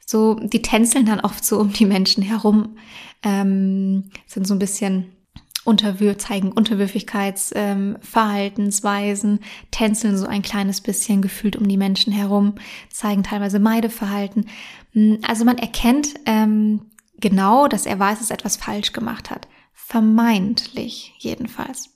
so, 0.05 0.35
die 0.35 0.61
tänzeln 0.61 1.07
dann 1.07 1.21
oft 1.21 1.45
so 1.45 1.59
um 1.59 1.73
die 1.73 1.87
Menschen 1.87 2.23
herum, 2.23 2.77
ähm, 3.23 4.11
sind 4.27 4.47
so 4.47 4.55
ein 4.55 4.59
bisschen 4.59 5.13
Unterwür 5.65 6.17
zeigen 6.17 6.53
Unterwürfigkeitsverhaltensweisen, 6.53 9.33
ähm, 9.33 9.41
tänzeln 9.71 10.17
so 10.17 10.27
ein 10.27 10.41
kleines 10.41 10.81
bisschen 10.81 11.21
gefühlt 11.21 11.57
um 11.57 11.69
die 11.69 11.77
Menschen 11.77 12.13
herum, 12.13 12.55
zeigen 12.89 13.23
teilweise 13.23 13.59
Meideverhalten. 13.59 14.47
Hm, 14.93 15.19
also 15.27 15.45
man 15.45 15.59
erkennt 15.59 16.15
ähm, 16.25 16.87
genau, 17.19 17.69
dass 17.69 17.85
er 17.85 17.99
weiß, 17.99 18.21
dass 18.21 18.31
er 18.31 18.39
etwas 18.39 18.57
falsch 18.57 18.93
gemacht 18.93 19.31
hat. 19.31 19.49
Vermeintlich 19.75 21.13
jedenfalls. 21.19 21.91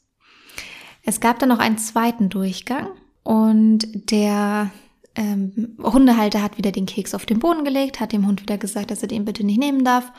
Es 1.02 1.20
gab 1.20 1.38
dann 1.38 1.48
noch 1.48 1.58
einen 1.58 1.78
zweiten 1.78 2.28
Durchgang 2.28 2.88
und 3.22 4.10
der 4.10 4.70
ähm, 5.14 5.76
Hundehalter 5.82 6.42
hat 6.42 6.58
wieder 6.58 6.72
den 6.72 6.86
Keks 6.86 7.14
auf 7.14 7.24
den 7.24 7.38
Boden 7.38 7.64
gelegt, 7.64 8.00
hat 8.00 8.12
dem 8.12 8.26
Hund 8.26 8.42
wieder 8.42 8.58
gesagt, 8.58 8.90
dass 8.90 9.02
er 9.02 9.08
den 9.08 9.24
bitte 9.24 9.44
nicht 9.44 9.58
nehmen 9.58 9.84
darf 9.84 10.12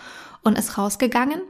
und 0.44 0.58
ist 0.58 0.78
rausgegangen. 0.78 1.42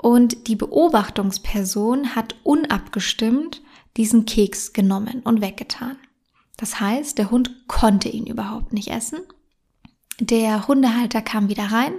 Und 0.00 0.46
die 0.46 0.56
Beobachtungsperson 0.56 2.14
hat 2.16 2.34
unabgestimmt 2.42 3.60
diesen 3.98 4.24
Keks 4.24 4.72
genommen 4.72 5.20
und 5.24 5.42
weggetan. 5.42 5.98
Das 6.56 6.80
heißt, 6.80 7.18
der 7.18 7.30
Hund 7.30 7.68
konnte 7.68 8.08
ihn 8.08 8.26
überhaupt 8.26 8.72
nicht 8.72 8.88
essen. 8.88 9.18
Der 10.18 10.66
Hundehalter 10.66 11.20
kam 11.20 11.50
wieder 11.50 11.64
rein, 11.64 11.92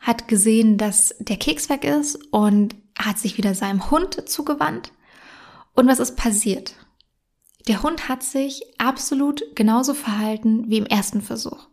hat 0.00 0.26
gesehen, 0.26 0.76
dass 0.76 1.14
der 1.20 1.36
Keks 1.36 1.68
weg 1.68 1.84
ist 1.84 2.16
und 2.32 2.74
hat 2.98 3.18
sich 3.18 3.38
wieder 3.38 3.54
seinem 3.54 3.92
Hund 3.92 4.28
zugewandt. 4.28 4.90
Und 5.74 5.86
was 5.86 6.00
ist 6.00 6.16
passiert? 6.16 6.74
Der 7.68 7.84
Hund 7.84 8.08
hat 8.08 8.24
sich 8.24 8.62
absolut 8.78 9.44
genauso 9.54 9.94
verhalten 9.94 10.68
wie 10.68 10.78
im 10.78 10.86
ersten 10.86 11.20
Versuch. 11.20 11.69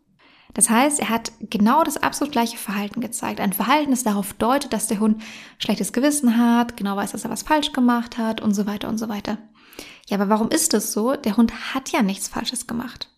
Das 0.58 0.72
heißt, 0.72 1.00
er 1.00 1.10
hat 1.10 1.32
genau 1.40 1.84
das 1.84 1.98
absolut 1.98 2.32
gleiche 2.32 2.58
Verhalten 2.58 3.00
gezeigt. 3.00 3.40
Ein 3.40 3.54
Verhalten, 3.54 3.92
das 3.92 4.02
darauf 4.02 4.34
deutet, 4.34 4.74
dass 4.74 4.88
der 4.88 5.00
Hund 5.00 5.22
schlechtes 5.60 5.94
Gewissen 5.94 6.36
hat, 6.36 6.76
genau 6.76 6.96
weiß, 6.96 7.12
dass 7.12 7.26
er 7.26 7.30
was 7.30 7.44
falsch 7.44 7.74
gemacht 7.74 8.18
hat 8.18 8.42
und 8.42 8.56
so 8.56 8.66
weiter 8.66 8.90
und 8.90 8.98
so 8.98 9.08
weiter. 9.08 9.38
Ja, 10.08 10.18
aber 10.18 10.30
warum 10.30 10.50
ist 10.50 10.74
das 10.74 10.94
so? 10.94 11.16
Der 11.16 11.38
Hund 11.38 11.76
hat 11.76 11.90
ja 11.92 12.02
nichts 12.02 12.28
Falsches 12.28 12.66
gemacht. 12.66 13.12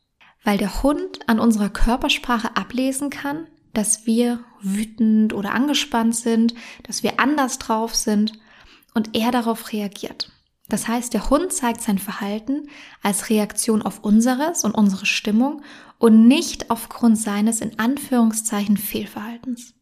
Weil 0.43 0.57
der 0.57 0.83
Hund 0.83 1.29
an 1.29 1.39
unserer 1.39 1.69
Körpersprache 1.69 2.57
ablesen 2.57 3.09
kann, 3.09 3.47
dass 3.73 4.05
wir 4.05 4.43
wütend 4.61 5.33
oder 5.33 5.53
angespannt 5.53 6.17
sind, 6.17 6.55
dass 6.83 7.03
wir 7.03 7.21
anders 7.21 7.57
drauf 7.57 7.95
sind 7.95 8.33
und 8.93 9.15
er 9.15 9.31
darauf 9.31 9.71
reagiert. 9.71 10.29
Das 10.69 10.87
heißt, 10.87 11.13
der 11.13 11.29
Hund 11.29 11.51
zeigt 11.51 11.81
sein 11.81 11.97
Verhalten 11.97 12.69
als 13.01 13.29
Reaktion 13.29 13.81
auf 13.81 14.03
unseres 14.03 14.63
und 14.63 14.73
unsere 14.73 15.05
Stimmung 15.05 15.63
und 15.97 16.27
nicht 16.27 16.69
aufgrund 16.69 17.17
seines 17.17 17.59
in 17.59 17.77
Anführungszeichen 17.79 18.77
Fehlverhaltens. 18.77 19.73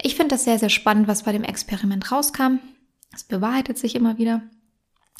Ich 0.00 0.14
finde 0.14 0.34
das 0.34 0.44
sehr, 0.44 0.58
sehr 0.58 0.68
spannend, 0.68 1.08
was 1.08 1.22
bei 1.22 1.32
dem 1.32 1.42
Experiment 1.42 2.12
rauskam. 2.12 2.58
Es 3.14 3.24
bewahrheitet 3.24 3.78
sich 3.78 3.94
immer 3.94 4.18
wieder. 4.18 4.42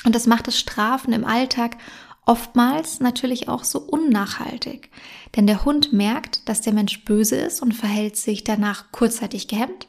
Und 0.05 0.15
das 0.15 0.27
macht 0.27 0.47
das 0.47 0.59
Strafen 0.59 1.15
im 1.15 1.25
Alltag 1.25 1.79
oftmals 2.27 3.01
natürlich 3.01 3.49
auch 3.49 3.65
so 3.65 3.79
unnachhaltig. 3.79 4.91
Denn 5.35 5.47
der 5.47 5.65
Hund 5.65 5.93
merkt, 5.93 6.47
dass 6.49 6.61
der 6.61 6.75
Mensch 6.75 7.05
böse 7.05 7.37
ist 7.37 7.63
und 7.63 7.73
verhält 7.73 8.17
sich 8.17 8.45
danach 8.45 8.93
kurzzeitig 8.93 9.49
gehemmt. 9.49 9.89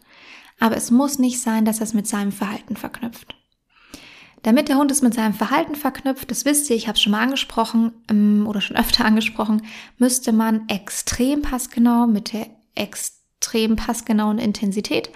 Aber 0.60 0.78
es 0.78 0.90
muss 0.90 1.20
nicht 1.20 1.42
sein, 1.42 1.66
dass 1.66 1.80
er 1.80 1.84
es 1.84 1.94
mit 1.94 2.08
seinem 2.08 2.32
Verhalten 2.32 2.78
verknüpft. 2.78 3.36
Damit 4.44 4.70
der 4.70 4.78
Hund 4.78 4.92
es 4.92 5.02
mit 5.02 5.14
seinem 5.14 5.34
Verhalten 5.34 5.76
verknüpft, 5.76 6.30
das 6.32 6.46
wisst 6.46 6.70
ihr, 6.70 6.76
ich 6.76 6.88
habe 6.88 6.96
es 6.96 7.02
schon 7.02 7.12
mal 7.12 7.24
angesprochen 7.24 7.92
ähm, 8.10 8.46
oder 8.48 8.62
schon 8.62 8.78
öfter 8.78 9.06
angesprochen, 9.06 9.64
müsste 9.98 10.32
man 10.32 10.68
extrem 10.70 11.42
passgenau 11.42 12.08
mit 12.08 12.34
der 12.34 12.48
extrem 12.76 13.76
passgenauen 13.76 14.38
Intensität 14.38 15.10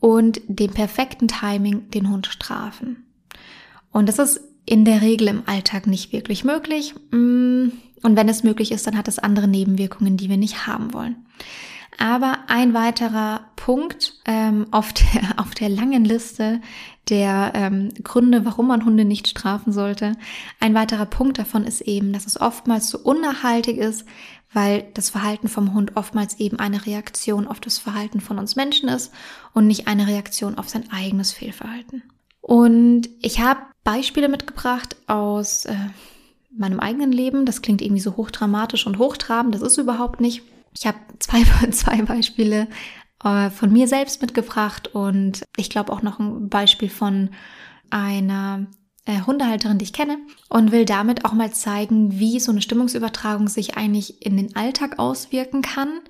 und 0.00 0.40
dem 0.46 0.72
perfekten 0.72 1.28
Timing 1.28 1.90
den 1.90 2.10
Hund 2.10 2.26
strafen. 2.26 3.04
Und 3.90 4.08
das 4.08 4.18
ist 4.18 4.40
in 4.66 4.84
der 4.84 5.00
Regel 5.00 5.28
im 5.28 5.42
Alltag 5.46 5.86
nicht 5.86 6.12
wirklich 6.12 6.44
möglich. 6.44 6.94
Mm, 7.10 7.68
und 8.02 8.16
wenn 8.16 8.28
es 8.28 8.42
möglich 8.42 8.72
ist, 8.72 8.86
dann 8.86 8.96
hat 8.96 9.08
es 9.08 9.18
andere 9.18 9.48
Nebenwirkungen, 9.48 10.16
die 10.16 10.28
wir 10.28 10.36
nicht 10.36 10.66
haben 10.66 10.92
wollen. 10.92 11.26
Aber 11.98 12.40
ein 12.48 12.74
weiterer 12.74 13.46
Punkt 13.56 14.20
ähm, 14.26 14.66
auf, 14.70 14.92
der, 14.92 15.34
auf 15.38 15.54
der 15.54 15.68
langen 15.68 16.04
Liste 16.04 16.60
der 17.08 17.52
ähm, 17.54 17.90
Gründe, 18.02 18.44
warum 18.44 18.68
man 18.68 18.84
Hunde 18.84 19.04
nicht 19.04 19.28
strafen 19.28 19.72
sollte, 19.72 20.12
ein 20.60 20.74
weiterer 20.74 21.06
Punkt 21.06 21.38
davon 21.38 21.64
ist 21.64 21.80
eben, 21.82 22.12
dass 22.12 22.26
es 22.26 22.40
oftmals 22.40 22.88
so 22.88 22.98
unnachhaltig 22.98 23.76
ist, 23.76 24.04
weil 24.52 24.84
das 24.94 25.10
Verhalten 25.10 25.48
vom 25.48 25.74
Hund 25.74 25.96
oftmals 25.96 26.40
eben 26.40 26.58
eine 26.58 26.86
Reaktion 26.86 27.46
auf 27.46 27.60
das 27.60 27.78
Verhalten 27.78 28.20
von 28.20 28.38
uns 28.38 28.56
Menschen 28.56 28.88
ist 28.88 29.12
und 29.52 29.66
nicht 29.66 29.86
eine 29.86 30.06
Reaktion 30.06 30.58
auf 30.58 30.68
sein 30.68 30.90
eigenes 30.90 31.32
Fehlverhalten. 31.32 32.02
Und 32.40 33.08
ich 33.20 33.40
habe 33.40 33.60
Beispiele 33.84 34.28
mitgebracht 34.28 34.96
aus 35.08 35.64
äh, 35.64 35.74
meinem 36.56 36.80
eigenen 36.80 37.12
Leben. 37.12 37.44
Das 37.44 37.62
klingt 37.62 37.82
irgendwie 37.82 38.00
so 38.00 38.16
hochdramatisch 38.16 38.86
und 38.86 38.98
hochtrabend. 38.98 39.54
Das 39.54 39.62
ist 39.62 39.78
überhaupt 39.78 40.20
nicht. 40.20 40.42
Ich 40.76 40.86
habe 40.86 40.98
zwei, 41.18 41.42
zwei 41.70 42.02
Beispiele 42.02 42.68
äh, 43.24 43.50
von 43.50 43.72
mir 43.72 43.88
selbst 43.88 44.20
mitgebracht 44.22 44.88
und 44.94 45.44
ich 45.56 45.70
glaube 45.70 45.92
auch 45.92 46.02
noch 46.02 46.18
ein 46.18 46.48
Beispiel 46.48 46.90
von 46.90 47.30
einer 47.90 48.66
äh, 49.06 49.20
Hundehalterin, 49.22 49.78
die 49.78 49.84
ich 49.84 49.92
kenne 49.92 50.18
und 50.48 50.72
will 50.72 50.84
damit 50.84 51.24
auch 51.24 51.32
mal 51.32 51.52
zeigen, 51.52 52.18
wie 52.18 52.40
so 52.40 52.50
eine 52.50 52.62
Stimmungsübertragung 52.62 53.48
sich 53.48 53.76
eigentlich 53.76 54.24
in 54.24 54.36
den 54.36 54.56
Alltag 54.56 54.98
auswirken 54.98 55.62
kann, 55.62 56.00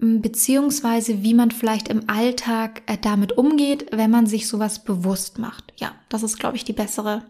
beziehungsweise 0.00 1.22
wie 1.22 1.34
man 1.34 1.50
vielleicht 1.50 1.88
im 1.88 2.08
Alltag 2.08 2.82
äh, 2.86 2.96
damit 3.00 3.36
umgeht, 3.38 3.86
wenn 3.92 4.10
man 4.10 4.26
sich 4.26 4.48
sowas 4.48 4.82
bewusst 4.82 5.38
macht. 5.38 5.72
Ja, 5.76 5.92
das 6.08 6.22
ist, 6.22 6.38
glaube 6.38 6.56
ich, 6.56 6.64
die 6.64 6.72
bessere, 6.72 7.22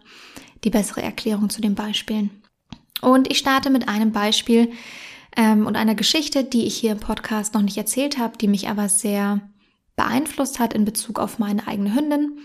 die 0.62 0.70
bessere 0.70 1.02
Erklärung 1.02 1.50
zu 1.50 1.60
den 1.60 1.74
Beispielen. 1.74 2.30
Und 3.02 3.30
ich 3.30 3.38
starte 3.38 3.68
mit 3.68 3.88
einem 3.88 4.12
Beispiel 4.12 4.70
ähm, 5.36 5.66
und 5.66 5.76
einer 5.76 5.94
Geschichte, 5.94 6.44
die 6.44 6.66
ich 6.66 6.76
hier 6.76 6.92
im 6.92 7.00
Podcast 7.00 7.54
noch 7.54 7.62
nicht 7.62 7.76
erzählt 7.76 8.18
habe, 8.18 8.38
die 8.38 8.48
mich 8.48 8.68
aber 8.68 8.88
sehr 8.88 9.40
beeinflusst 9.96 10.58
hat 10.58 10.72
in 10.72 10.84
Bezug 10.84 11.18
auf 11.18 11.38
meine 11.38 11.66
eigene 11.66 11.94
Hündin. 11.94 12.38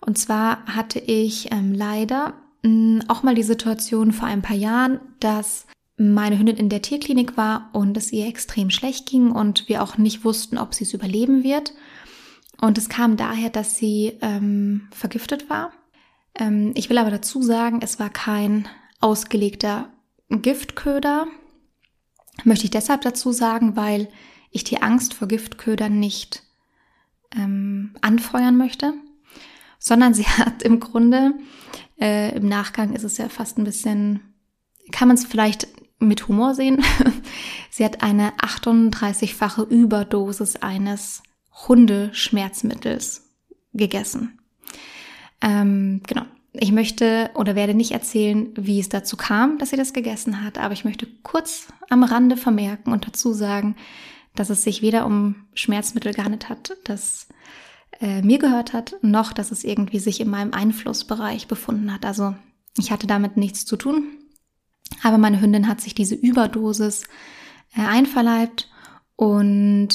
Und 0.00 0.18
zwar 0.18 0.64
hatte 0.66 0.98
ich 0.98 1.52
ähm, 1.52 1.74
leider 1.74 2.34
mh, 2.62 3.04
auch 3.08 3.22
mal 3.22 3.34
die 3.34 3.42
Situation 3.42 4.12
vor 4.12 4.28
ein 4.28 4.42
paar 4.42 4.56
Jahren, 4.56 5.00
dass 5.20 5.66
meine 5.96 6.38
Hündin 6.38 6.56
in 6.56 6.70
der 6.70 6.82
Tierklinik 6.82 7.36
war 7.36 7.68
und 7.72 7.96
es 7.96 8.10
ihr 8.12 8.26
extrem 8.26 8.70
schlecht 8.70 9.06
ging 9.06 9.32
und 9.32 9.68
wir 9.68 9.82
auch 9.82 9.98
nicht 9.98 10.24
wussten, 10.24 10.56
ob 10.56 10.72
sie 10.74 10.84
es 10.84 10.94
überleben 10.94 11.44
wird. 11.44 11.74
Und 12.60 12.78
es 12.78 12.88
kam 12.88 13.16
daher, 13.16 13.50
dass 13.50 13.76
sie 13.76 14.18
ähm, 14.22 14.88
vergiftet 14.92 15.50
war. 15.50 15.72
Ähm, 16.34 16.72
ich 16.74 16.88
will 16.88 16.98
aber 16.98 17.10
dazu 17.10 17.42
sagen, 17.42 17.80
es 17.82 17.98
war 17.98 18.10
kein 18.10 18.68
ausgelegter 19.00 19.90
Giftköder. 20.30 21.26
Möchte 22.44 22.64
ich 22.64 22.70
deshalb 22.70 23.02
dazu 23.02 23.32
sagen, 23.32 23.76
weil 23.76 24.08
ich 24.50 24.64
die 24.64 24.82
Angst 24.82 25.14
vor 25.14 25.28
Giftködern 25.28 25.98
nicht 25.98 26.42
ähm, 27.36 27.94
anfeuern 28.00 28.56
möchte 28.56 28.94
sondern 29.80 30.14
sie 30.14 30.24
hat 30.26 30.62
im 30.62 30.78
Grunde, 30.78 31.34
äh, 32.00 32.36
im 32.36 32.48
Nachgang 32.48 32.92
ist 32.92 33.02
es 33.02 33.18
ja 33.18 33.28
fast 33.28 33.58
ein 33.58 33.64
bisschen, 33.64 34.20
kann 34.92 35.08
man 35.08 35.16
es 35.16 35.24
vielleicht 35.24 35.66
mit 35.98 36.28
Humor 36.28 36.54
sehen, 36.54 36.82
sie 37.70 37.84
hat 37.84 38.02
eine 38.02 38.30
38-fache 38.36 39.68
Überdosis 39.68 40.56
eines 40.56 41.22
Hundeschmerzmittels 41.66 43.28
gegessen. 43.72 44.38
Ähm, 45.42 46.02
genau. 46.06 46.24
Ich 46.52 46.72
möchte 46.72 47.30
oder 47.34 47.54
werde 47.54 47.74
nicht 47.74 47.92
erzählen, 47.92 48.48
wie 48.56 48.80
es 48.80 48.88
dazu 48.88 49.16
kam, 49.16 49.58
dass 49.58 49.70
sie 49.70 49.76
das 49.76 49.92
gegessen 49.92 50.44
hat, 50.44 50.58
aber 50.58 50.72
ich 50.72 50.84
möchte 50.84 51.06
kurz 51.22 51.68
am 51.88 52.02
Rande 52.02 52.36
vermerken 52.36 52.92
und 52.92 53.06
dazu 53.06 53.32
sagen, 53.32 53.76
dass 54.34 54.50
es 54.50 54.62
sich 54.62 54.82
weder 54.82 55.06
um 55.06 55.46
Schmerzmittel 55.54 56.12
gehandelt 56.12 56.48
hat, 56.48 56.76
dass 56.84 57.28
äh, 58.00 58.22
mir 58.22 58.38
gehört 58.38 58.72
hat, 58.72 58.96
noch 59.02 59.32
dass 59.32 59.50
es 59.50 59.64
irgendwie 59.64 59.98
sich 59.98 60.20
in 60.20 60.30
meinem 60.30 60.52
Einflussbereich 60.52 61.46
befunden 61.46 61.92
hat. 61.92 62.04
Also 62.04 62.34
ich 62.78 62.90
hatte 62.90 63.06
damit 63.06 63.36
nichts 63.36 63.64
zu 63.64 63.76
tun. 63.76 64.04
Aber 65.02 65.18
meine 65.18 65.40
Hündin 65.40 65.68
hat 65.68 65.80
sich 65.80 65.94
diese 65.94 66.14
Überdosis 66.14 67.04
äh, 67.76 67.82
einverleibt 67.82 68.68
und 69.16 69.88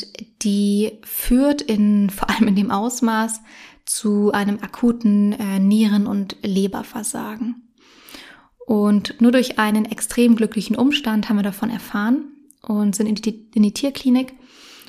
die 0.43 0.99
führt 1.03 1.61
in, 1.61 2.09
vor 2.11 2.29
allem 2.29 2.47
in 2.47 2.55
dem 2.55 2.71
Ausmaß, 2.71 3.41
zu 3.85 4.31
einem 4.31 4.59
akuten 4.61 5.33
äh, 5.33 5.59
Nieren- 5.59 6.07
und 6.07 6.37
Leberversagen. 6.41 7.71
Und 8.65 9.21
nur 9.21 9.31
durch 9.31 9.59
einen 9.59 9.85
extrem 9.85 10.35
glücklichen 10.35 10.75
Umstand 10.75 11.29
haben 11.29 11.37
wir 11.37 11.43
davon 11.43 11.69
erfahren 11.69 12.25
und 12.61 12.95
sind 12.95 13.07
in 13.07 13.15
die, 13.15 13.49
in 13.53 13.63
die 13.63 13.73
Tierklinik 13.73 14.33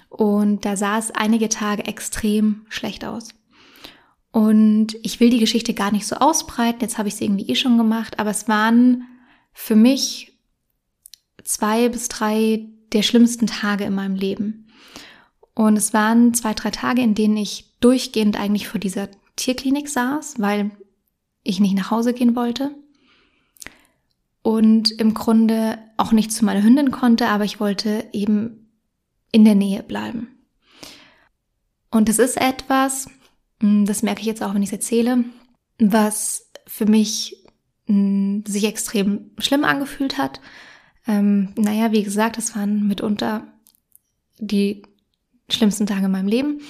und 0.09 0.65
da 0.65 0.77
sah 0.77 0.99
es 0.99 1.11
einige 1.11 1.49
Tage 1.49 1.85
extrem 1.85 2.65
schlecht 2.71 3.05
aus. 3.05 3.35
Und 4.33 4.97
ich 5.03 5.21
will 5.21 5.31
die 5.31 5.41
Geschichte 5.41 5.75
gar 5.75 5.93
nicht 5.93 6.07
so 6.07 6.17
ausbreiten, 6.17 6.81
jetzt 6.81 6.99
habe 6.99 7.09
ich 7.09 7.17
sie 7.17 7.25
irgendwie 7.25 7.51
eh 7.51 7.55
schon 7.55 7.77
gemacht, 7.79 8.19
aber 8.19 8.31
es 8.31 8.49
waren 8.49 9.05
für 9.53 9.77
mich 9.77 10.39
zwei 11.45 11.89
bis 11.89 12.09
drei 12.09 12.67
der 12.93 13.03
schlimmsten 13.03 13.47
Tage 13.47 13.85
in 13.85 13.95
meinem 13.95 14.15
Leben. 14.15 14.69
Und 15.55 15.77
es 15.77 15.95
waren 15.95 16.35
zwei, 16.35 16.55
drei 16.55 16.71
Tage, 16.71 17.01
in 17.03 17.15
denen 17.15 17.37
ich 17.37 17.66
durchgehend 17.81 18.39
eigentlich 18.39 18.69
vor 18.69 18.81
dieser 18.81 19.09
Tierklinik 19.37 19.89
saß, 19.89 20.41
weil 20.41 20.71
ich 21.43 21.61
nicht 21.61 21.75
nach 21.75 21.91
Hause 21.91 22.13
gehen 22.13 22.35
wollte. 22.35 22.75
Und 24.43 24.93
im 24.93 25.15
Grunde 25.15 25.79
auch 25.97 26.13
nicht 26.13 26.33
zu 26.33 26.45
meiner 26.45 26.63
Hündin 26.63 26.91
konnte, 26.91 27.29
aber 27.29 27.45
ich 27.45 27.59
wollte 27.61 28.09
eben 28.13 28.71
in 29.33 29.45
der 29.45 29.55
Nähe 29.55 29.83
bleiben. 29.83 30.29
Und 31.91 32.09
es 32.09 32.19
ist 32.19 32.37
etwas, 32.37 33.09
hm, 33.61 33.87
das 33.87 34.03
merke 34.03 34.21
ich 34.21 34.27
jetzt 34.27 34.43
auch, 34.43 34.55
wenn 34.55 34.63
ich 34.63 34.69
es 34.69 34.75
erzähle, 34.75 35.25
was 35.79 36.51
für 36.67 36.87
mich 36.87 37.45
hm, 37.87 38.45
sich 38.47 38.65
extrem 38.65 39.31
schlimm 39.39 39.65
angefühlt 39.65 40.19
hat. 40.19 40.41
Ähm, 41.07 41.53
naja, 41.57 41.93
wie 41.93 42.03
gesagt, 42.03 42.37
das 42.37 42.55
waren 42.57 42.87
mitunter 42.87 43.47
die 44.39 44.83
schlimmsten 45.51 45.87
Tage 45.87 46.07
in 46.07 46.13
meinem 46.13 46.29
Leben. 46.29 46.61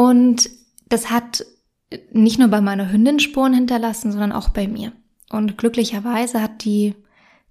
Und 0.00 0.48
das 0.88 1.10
hat 1.10 1.44
nicht 2.10 2.38
nur 2.38 2.48
bei 2.48 2.62
meiner 2.62 2.90
Hündin 2.90 3.20
Spuren 3.20 3.52
hinterlassen, 3.52 4.12
sondern 4.12 4.32
auch 4.32 4.48
bei 4.48 4.66
mir. 4.66 4.92
Und 5.28 5.58
glücklicherweise 5.58 6.40
hat 6.40 6.64
die 6.64 6.94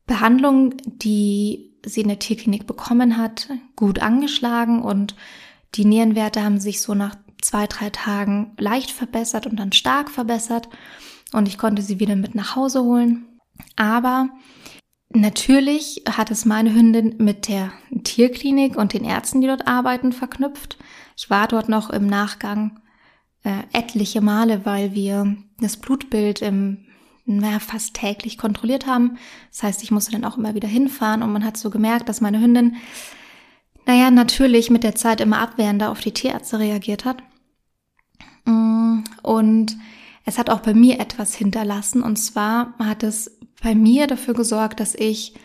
Behandlung, 0.08 0.74
die 0.84 1.78
sie 1.86 2.02
in 2.02 2.08
der 2.08 2.18
Tierklinik 2.18 2.66
bekommen 2.66 3.18
hat, 3.18 3.50
gut 3.76 4.00
angeschlagen 4.00 4.82
und 4.82 5.16
die 5.76 5.86
Nierenwerte 5.86 6.44
haben 6.44 6.60
sich 6.60 6.82
so 6.82 6.96
nach 6.96 7.18
zwei, 7.40 7.68
drei 7.68 7.92
Tagen 7.92 8.56
leicht 8.58 8.90
verbessert 8.90 9.46
und 9.46 9.58
dann 9.60 9.72
stark 9.72 10.10
verbessert 10.10 10.70
und 11.34 11.48
ich 11.48 11.60
konnte 11.60 11.84
sie 11.84 12.00
wieder 12.00 12.16
mit 12.16 12.34
nach 12.34 12.56
Hause 12.56 12.82
holen. 12.82 13.28
Aber 13.76 14.28
natürlich 15.10 16.02
hat 16.10 16.32
es 16.32 16.46
meine 16.46 16.74
Hündin 16.74 17.14
mit 17.20 17.48
der 17.48 17.72
Tierklinik 18.04 18.76
und 18.76 18.94
den 18.94 19.06
Ärzten, 19.06 19.40
die 19.40 19.48
dort 19.48 19.68
arbeiten, 19.68 20.14
verknüpft. 20.14 20.80
Ich 21.22 21.30
war 21.30 21.50
dort 21.50 21.68
noch 21.68 21.90
im 21.90 22.08
Nachgang 22.08 22.80
äh, 23.44 23.64
etliche 23.74 24.22
Male, 24.22 24.66
weil 24.66 24.96
wir 24.96 25.36
das 25.60 25.76
Blutbild 25.76 26.42
im 26.42 26.86
naja, 27.26 27.60
fast 27.60 27.94
täglich 27.94 28.38
kontrolliert 28.38 28.88
haben. 28.88 29.18
Das 29.52 29.64
heißt, 29.64 29.84
ich 29.84 29.92
musste 29.92 30.14
dann 30.14 30.24
auch 30.24 30.38
immer 30.38 30.56
wieder 30.56 30.70
hinfahren 30.70 31.22
und 31.22 31.34
man 31.34 31.44
hat 31.44 31.58
so 31.58 31.70
gemerkt, 31.70 32.08
dass 32.08 32.22
meine 32.22 32.40
Hündin, 32.40 32.78
naja, 33.86 34.10
natürlich 34.12 34.70
mit 34.70 34.84
der 34.84 34.96
Zeit 34.96 35.20
immer 35.20 35.40
abwehrender 35.40 35.92
auf 35.92 36.00
die 36.00 36.14
Tierärzte 36.14 36.58
reagiert 36.58 37.04
hat. 37.04 37.22
Mm, 38.46 39.00
und 39.22 39.78
es 40.24 40.38
hat 40.38 40.50
auch 40.50 40.62
bei 40.62 40.74
mir 40.74 41.02
etwas 41.02 41.36
hinterlassen. 41.36 42.02
Und 42.02 42.16
zwar 42.16 42.74
hat 42.80 43.04
es 43.04 43.38
bei 43.62 43.76
mir 43.76 44.08
dafür 44.08 44.36
gesorgt, 44.36 44.80
dass 44.80 44.96
ich 44.96 45.36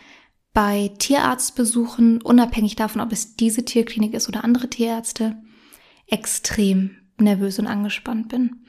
bei 0.53 0.93
Tierarztbesuchen, 0.99 2.23
unabhängig 2.23 2.77
davon, 2.77 3.01
ob 3.01 3.11
es 3.11 3.35
diese 3.35 3.65
Tierklinik 3.65 4.15
ist 4.15 4.29
oder 4.29 4.45
andere 4.45 4.71
Tierärzte, 4.71 5.37
extrem 6.07 6.97
nervös 7.19 7.59
und 7.59 7.67
angespannt 7.67 8.29
bin. 8.29 8.65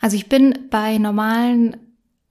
Also 0.00 0.16
ich 0.16 0.28
bin 0.28 0.68
bei 0.70 0.98
normalen 0.98 1.76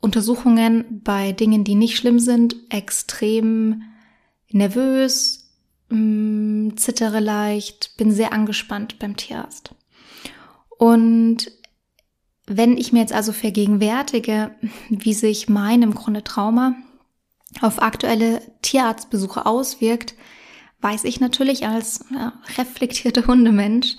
Untersuchungen 0.01 1.01
bei 1.04 1.32
Dingen, 1.32 1.63
die 1.63 1.75
nicht 1.75 1.95
schlimm 1.95 2.19
sind, 2.19 2.56
extrem 2.69 3.84
nervös, 4.49 5.51
mm, 5.89 6.71
zittere 6.75 7.19
leicht, 7.19 7.95
bin 7.97 8.12
sehr 8.12 8.34
angespannt 8.34 8.99
beim 8.99 9.15
Tierarzt. 9.15 9.75
Und 10.77 11.51
wenn 12.47 12.77
ich 12.77 12.91
mir 12.91 12.99
jetzt 12.99 13.13
also 13.13 13.32
vergegenwärtige, 13.32 14.56
wie 14.89 15.13
sich 15.13 15.47
mein 15.47 15.84
im 15.84 15.93
Grunde 15.93 16.23
Trauma 16.23 16.75
auf 17.62 17.82
aktuelle 17.82 18.41
Tierarztbesuche 18.62 19.45
auswirkt, 19.45 20.15
weiß 20.82 21.04
ich 21.04 21.19
natürlich 21.19 21.67
als 21.67 22.06
ja, 22.12 22.34
reflektierte 22.58 23.27
Hundemensch, 23.27 23.95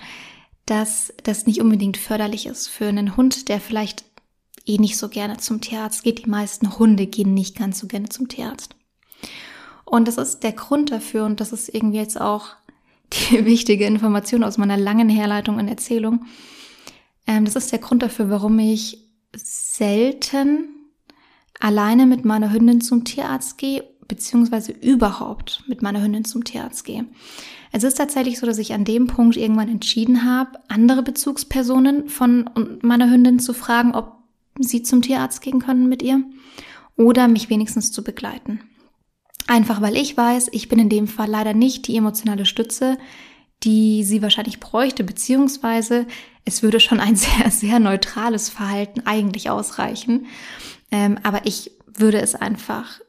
dass 0.65 1.13
das 1.23 1.45
nicht 1.45 1.61
unbedingt 1.61 1.97
förderlich 1.97 2.45
ist 2.45 2.67
für 2.67 2.87
einen 2.87 3.17
Hund, 3.17 3.49
der 3.49 3.59
vielleicht 3.59 4.05
eh 4.65 4.77
nicht 4.77 4.97
so 4.97 5.09
gerne 5.09 5.37
zum 5.37 5.61
Tierarzt 5.61 6.03
geht. 6.03 6.25
Die 6.25 6.29
meisten 6.29 6.77
Hunde 6.77 7.05
gehen 7.07 7.33
nicht 7.33 7.57
ganz 7.57 7.79
so 7.79 7.87
gerne 7.87 8.09
zum 8.09 8.29
Tierarzt. 8.29 8.75
Und 9.83 10.07
das 10.07 10.17
ist 10.17 10.39
der 10.39 10.53
Grund 10.53 10.91
dafür, 10.91 11.25
und 11.25 11.39
das 11.39 11.51
ist 11.51 11.73
irgendwie 11.73 11.97
jetzt 11.97 12.19
auch 12.19 12.55
die 13.13 13.45
wichtige 13.45 13.85
Information 13.85 14.43
aus 14.43 14.57
meiner 14.57 14.77
langen 14.77 15.09
Herleitung 15.09 15.57
und 15.57 15.67
Erzählung. 15.67 16.25
Ähm, 17.27 17.45
das 17.45 17.55
ist 17.55 17.71
der 17.71 17.79
Grund 17.79 18.01
dafür, 18.01 18.29
warum 18.29 18.57
ich 18.59 18.99
selten 19.35 20.69
alleine 21.59 22.05
mit 22.05 22.25
meiner 22.25 22.51
Hündin 22.51 22.81
zum 22.81 23.05
Tierarzt 23.05 23.57
gehe, 23.57 23.83
beziehungsweise 24.07 24.71
überhaupt 24.71 25.63
mit 25.67 25.81
meiner 25.81 26.01
Hündin 26.01 26.25
zum 26.25 26.43
Tierarzt 26.43 26.83
gehe. 26.85 27.05
Es 27.75 27.83
ist 27.83 27.95
tatsächlich 27.95 28.39
so, 28.39 28.45
dass 28.45 28.59
ich 28.59 28.73
an 28.73 28.85
dem 28.85 29.07
Punkt 29.07 29.35
irgendwann 29.35 29.67
entschieden 29.67 30.23
habe, 30.23 30.59
andere 30.67 31.01
Bezugspersonen 31.01 32.07
von 32.07 32.47
meiner 32.83 33.09
Hündin 33.09 33.39
zu 33.39 33.53
fragen, 33.53 33.95
ob 33.95 34.19
sie 34.59 34.83
zum 34.83 35.01
Tierarzt 35.01 35.41
gehen 35.41 35.59
können 35.59 35.89
mit 35.89 36.03
ihr 36.03 36.21
oder 36.97 37.27
mich 37.27 37.49
wenigstens 37.49 37.91
zu 37.91 38.03
begleiten. 38.03 38.61
Einfach 39.47 39.81
weil 39.81 39.97
ich 39.97 40.15
weiß, 40.15 40.49
ich 40.51 40.69
bin 40.69 40.77
in 40.77 40.89
dem 40.89 41.07
Fall 41.07 41.27
leider 41.27 41.55
nicht 41.55 41.87
die 41.87 41.97
emotionale 41.97 42.45
Stütze, 42.45 42.99
die 43.63 44.03
sie 44.03 44.21
wahrscheinlich 44.21 44.59
bräuchte, 44.59 45.03
beziehungsweise 45.03 46.05
es 46.45 46.61
würde 46.61 46.79
schon 46.79 46.99
ein 46.99 47.15
sehr, 47.17 47.49
sehr 47.49 47.79
neutrales 47.79 48.49
Verhalten 48.49 49.01
eigentlich 49.07 49.49
ausreichen. 49.49 50.27
Ähm, 50.91 51.17
aber 51.23 51.47
ich 51.47 51.71
würde 51.87 52.21
es 52.21 52.35
einfach 52.35 52.99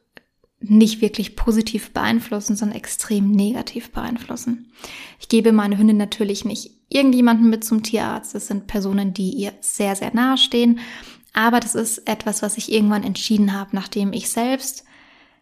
nicht 0.69 1.01
wirklich 1.01 1.35
positiv 1.35 1.91
beeinflussen, 1.91 2.55
sondern 2.55 2.77
extrem 2.77 3.31
negativ 3.31 3.91
beeinflussen. 3.91 4.71
Ich 5.19 5.29
gebe 5.29 5.51
meine 5.51 5.77
Hündin 5.77 5.97
natürlich 5.97 6.45
nicht 6.45 6.71
irgendjemanden 6.89 7.49
mit 7.49 7.63
zum 7.63 7.83
Tierarzt. 7.83 8.35
Das 8.35 8.47
sind 8.47 8.67
Personen, 8.67 9.13
die 9.13 9.31
ihr 9.31 9.53
sehr, 9.61 9.95
sehr 9.95 10.13
nahe 10.13 10.37
stehen. 10.37 10.79
Aber 11.33 11.59
das 11.59 11.75
ist 11.75 12.07
etwas, 12.07 12.41
was 12.41 12.57
ich 12.57 12.71
irgendwann 12.71 13.03
entschieden 13.03 13.53
habe, 13.53 13.71
nachdem 13.73 14.13
ich 14.13 14.29
selbst 14.29 14.85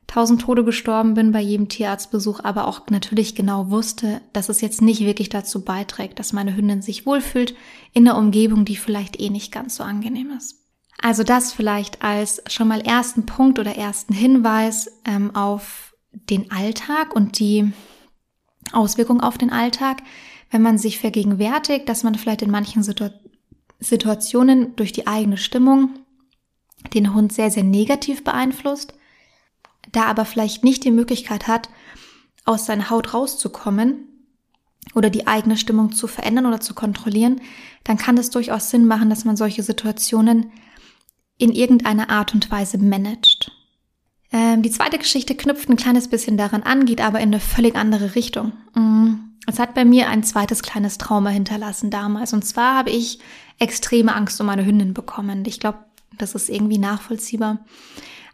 tausend 0.07 0.41
Tode 0.41 0.63
gestorben 0.63 1.13
bin 1.13 1.31
bei 1.31 1.41
jedem 1.41 1.69
Tierarztbesuch, 1.69 2.41
aber 2.43 2.67
auch 2.67 2.81
natürlich 2.89 3.36
genau 3.36 3.69
wusste, 3.69 4.21
dass 4.33 4.49
es 4.49 4.62
jetzt 4.62 4.81
nicht 4.81 5.01
wirklich 5.01 5.29
dazu 5.29 5.63
beiträgt, 5.63 6.19
dass 6.19 6.33
meine 6.33 6.55
Hündin 6.55 6.81
sich 6.81 7.05
wohlfühlt 7.05 7.55
in 7.93 8.07
einer 8.07 8.17
Umgebung, 8.17 8.65
die 8.65 8.75
vielleicht 8.75 9.19
eh 9.19 9.29
nicht 9.29 9.51
ganz 9.51 9.77
so 9.77 9.83
angenehm 9.83 10.31
ist. 10.38 10.62
Also 11.03 11.23
das 11.23 11.51
vielleicht 11.51 12.01
als 12.01 12.41
schon 12.47 12.69
mal 12.69 12.79
ersten 12.79 13.25
Punkt 13.25 13.59
oder 13.59 13.75
ersten 13.75 14.13
Hinweis 14.13 14.89
ähm, 15.03 15.35
auf 15.35 15.93
den 16.13 16.49
Alltag 16.49 17.13
und 17.13 17.39
die 17.39 17.73
Auswirkungen 18.71 19.19
auf 19.19 19.37
den 19.37 19.49
Alltag, 19.49 20.01
wenn 20.49 20.61
man 20.61 20.77
sich 20.77 20.99
vergegenwärtigt, 20.99 21.89
dass 21.89 22.03
man 22.03 22.15
vielleicht 22.15 22.41
in 22.41 22.49
manchen 22.49 22.83
Situ 22.83 23.09
Situationen 23.81 24.77
durch 24.77 24.93
die 24.93 25.05
eigene 25.05 25.35
Stimmung 25.35 25.89
den 26.93 27.13
Hund 27.13 27.33
sehr, 27.33 27.51
sehr 27.51 27.65
negativ 27.65 28.23
beeinflusst, 28.23 28.93
da 29.91 30.05
aber 30.05 30.23
vielleicht 30.23 30.63
nicht 30.63 30.85
die 30.85 30.91
Möglichkeit 30.91 31.49
hat, 31.49 31.67
aus 32.45 32.65
seiner 32.65 32.89
Haut 32.89 33.13
rauszukommen 33.13 34.07
oder 34.95 35.09
die 35.09 35.27
eigene 35.27 35.57
Stimmung 35.57 35.91
zu 35.91 36.07
verändern 36.07 36.45
oder 36.45 36.61
zu 36.61 36.73
kontrollieren, 36.73 37.41
dann 37.83 37.97
kann 37.97 38.17
es 38.17 38.29
durchaus 38.29 38.69
Sinn 38.69 38.85
machen, 38.85 39.09
dass 39.09 39.25
man 39.25 39.35
solche 39.35 39.63
Situationen 39.63 40.53
in 41.43 41.51
irgendeiner 41.51 42.10
Art 42.10 42.34
und 42.34 42.49
Weise 42.49 42.77
managt. 42.77 43.51
Ähm, 44.32 44.62
die 44.62 44.71
zweite 44.71 44.97
Geschichte 44.97 45.36
knüpft 45.36 45.67
ein 45.67 45.75
kleines 45.75 46.08
bisschen 46.08 46.38
daran 46.38 46.63
an, 46.63 46.86
geht 46.86 47.01
aber 47.01 47.19
in 47.19 47.27
eine 47.27 47.41
völlig 47.41 47.75
andere 47.75 48.15
Richtung. 48.15 48.53
Mm, 48.75 49.15
es 49.45 49.60
hat 49.60 49.73
bei 49.73 49.84
mir 49.84 50.08
ein 50.08 50.23
zweites 50.23 50.63
kleines 50.63 50.97
Trauma 50.97 51.32
hinterlassen 51.32 51.89
damals. 51.89 52.32
Und 52.32 52.45
zwar 52.45 52.77
habe 52.77 52.91
ich 52.91 53.19
extreme 53.60 54.15
Angst 54.15 54.39
um 54.39 54.47
meine 54.47 54.65
Hündin 54.65 54.93
bekommen. 54.93 55.43
Ich 55.45 55.60
glaube, 55.60 55.79
das 56.17 56.34
ist 56.34 56.47
irgendwie 56.47 56.77
nachvollziehbar. 56.77 57.60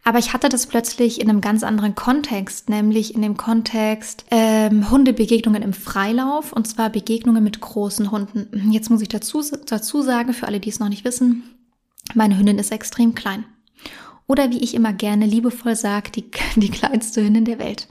Aber 0.04 0.20
ich 0.20 0.32
hatte 0.32 0.48
das 0.48 0.68
plötzlich 0.68 1.20
in 1.20 1.28
einem 1.28 1.40
ganz 1.40 1.64
anderen 1.64 1.96
Kontext, 1.96 2.70
nämlich 2.70 3.16
in 3.16 3.22
dem 3.22 3.36
Kontext 3.36 4.24
ähm, 4.30 4.88
Hundebegegnungen 4.88 5.62
im 5.62 5.72
Freilauf 5.72 6.52
und 6.52 6.68
zwar 6.68 6.90
Begegnungen 6.90 7.42
mit 7.42 7.60
großen 7.60 8.12
Hunden. 8.12 8.70
Jetzt 8.70 8.88
muss 8.88 9.02
ich 9.02 9.08
dazu, 9.08 9.42
dazu 9.66 10.00
sagen, 10.00 10.32
für 10.32 10.46
alle, 10.46 10.60
die 10.60 10.70
es 10.70 10.78
noch 10.78 10.88
nicht 10.88 11.04
wissen, 11.04 11.42
meine 12.14 12.38
Hündin 12.38 12.58
ist 12.58 12.72
extrem 12.72 13.14
klein. 13.14 13.44
Oder 14.26 14.50
wie 14.50 14.62
ich 14.62 14.74
immer 14.74 14.92
gerne 14.92 15.26
liebevoll 15.26 15.74
sage, 15.74 16.10
die, 16.10 16.30
die 16.56 16.70
kleinste 16.70 17.24
Hündin 17.24 17.44
der 17.44 17.58
Welt. 17.58 17.88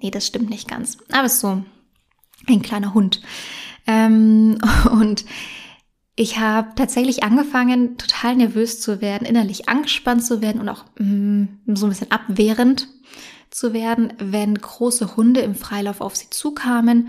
Nee, 0.00 0.10
das 0.10 0.26
stimmt 0.26 0.50
nicht 0.50 0.68
ganz. 0.68 0.98
Aber 1.12 1.26
ist 1.26 1.40
so 1.40 1.62
ein 2.48 2.62
kleiner 2.62 2.94
Hund. 2.94 3.20
Ähm, 3.86 4.58
und 4.90 5.24
ich 6.16 6.38
habe 6.38 6.70
tatsächlich 6.74 7.22
angefangen, 7.22 7.98
total 7.98 8.36
nervös 8.36 8.80
zu 8.80 9.00
werden, 9.00 9.26
innerlich 9.26 9.68
angespannt 9.68 10.24
zu 10.24 10.40
werden 10.40 10.60
und 10.60 10.68
auch 10.68 10.84
mm, 10.98 11.44
so 11.74 11.86
ein 11.86 11.90
bisschen 11.90 12.10
abwehrend 12.10 12.88
zu 13.50 13.72
werden, 13.72 14.12
wenn 14.18 14.54
große 14.54 15.16
Hunde 15.16 15.40
im 15.40 15.54
Freilauf 15.54 16.00
auf 16.00 16.16
sie 16.16 16.30
zukamen. 16.30 17.08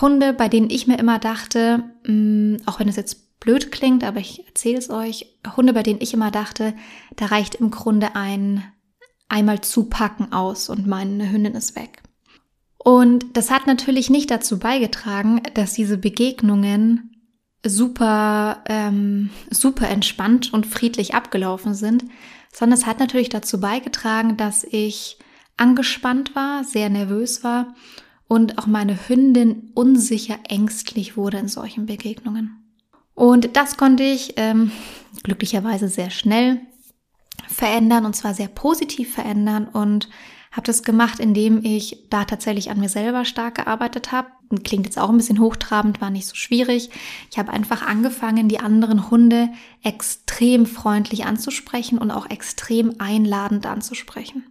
Hunde, 0.00 0.32
bei 0.32 0.48
denen 0.48 0.70
ich 0.70 0.86
mir 0.86 0.98
immer 0.98 1.18
dachte, 1.18 1.84
mm, 2.06 2.56
auch 2.66 2.80
wenn 2.80 2.88
es 2.88 2.96
jetzt 2.96 3.29
blöd 3.40 3.72
klingt, 3.72 4.04
aber 4.04 4.20
ich 4.20 4.46
erzähle 4.46 4.78
es 4.78 4.90
euch. 4.90 5.38
Hunde, 5.56 5.72
bei 5.72 5.82
denen 5.82 6.00
ich 6.00 6.14
immer 6.14 6.30
dachte, 6.30 6.74
da 7.16 7.26
reicht 7.26 7.56
im 7.56 7.70
Grunde 7.70 8.14
ein 8.14 8.62
einmal 9.28 9.60
zupacken 9.60 10.32
aus 10.32 10.68
und 10.68 10.86
meine 10.86 11.30
Hündin 11.30 11.54
ist 11.54 11.76
weg. 11.76 12.02
Und 12.78 13.36
das 13.36 13.50
hat 13.50 13.66
natürlich 13.66 14.10
nicht 14.10 14.30
dazu 14.30 14.58
beigetragen, 14.58 15.42
dass 15.54 15.74
diese 15.74 15.98
Begegnungen 15.98 17.10
super, 17.64 18.64
ähm, 18.66 19.30
super 19.50 19.88
entspannt 19.88 20.52
und 20.52 20.66
friedlich 20.66 21.14
abgelaufen 21.14 21.74
sind, 21.74 22.04
sondern 22.52 22.78
es 22.78 22.86
hat 22.86 22.98
natürlich 22.98 23.28
dazu 23.28 23.60
beigetragen, 23.60 24.36
dass 24.36 24.64
ich 24.64 25.18
angespannt 25.56 26.34
war, 26.34 26.64
sehr 26.64 26.88
nervös 26.88 27.44
war 27.44 27.74
und 28.28 28.58
auch 28.58 28.66
meine 28.66 29.08
Hündin 29.08 29.70
unsicher 29.74 30.38
ängstlich 30.48 31.16
wurde 31.16 31.38
in 31.38 31.48
solchen 31.48 31.86
Begegnungen. 31.86 32.59
Und 33.14 33.56
das 33.56 33.76
konnte 33.76 34.02
ich 34.02 34.34
ähm, 34.36 34.72
glücklicherweise 35.22 35.88
sehr 35.88 36.10
schnell 36.10 36.60
verändern 37.48 38.06
und 38.06 38.14
zwar 38.14 38.34
sehr 38.34 38.48
positiv 38.48 39.12
verändern 39.12 39.66
und 39.66 40.08
habe 40.52 40.66
das 40.66 40.82
gemacht, 40.82 41.20
indem 41.20 41.64
ich 41.64 42.08
da 42.10 42.24
tatsächlich 42.24 42.70
an 42.70 42.80
mir 42.80 42.88
selber 42.88 43.24
stark 43.24 43.56
gearbeitet 43.56 44.10
habe. 44.10 44.28
Klingt 44.64 44.84
jetzt 44.84 44.98
auch 44.98 45.08
ein 45.08 45.16
bisschen 45.16 45.38
hochtrabend, 45.38 46.00
war 46.00 46.10
nicht 46.10 46.26
so 46.26 46.34
schwierig. 46.34 46.90
Ich 47.30 47.38
habe 47.38 47.52
einfach 47.52 47.86
angefangen, 47.86 48.48
die 48.48 48.58
anderen 48.58 49.10
Hunde 49.10 49.50
extrem 49.84 50.66
freundlich 50.66 51.24
anzusprechen 51.24 51.98
und 51.98 52.10
auch 52.10 52.28
extrem 52.28 52.96
einladend 52.98 53.64
anzusprechen. 53.66 54.44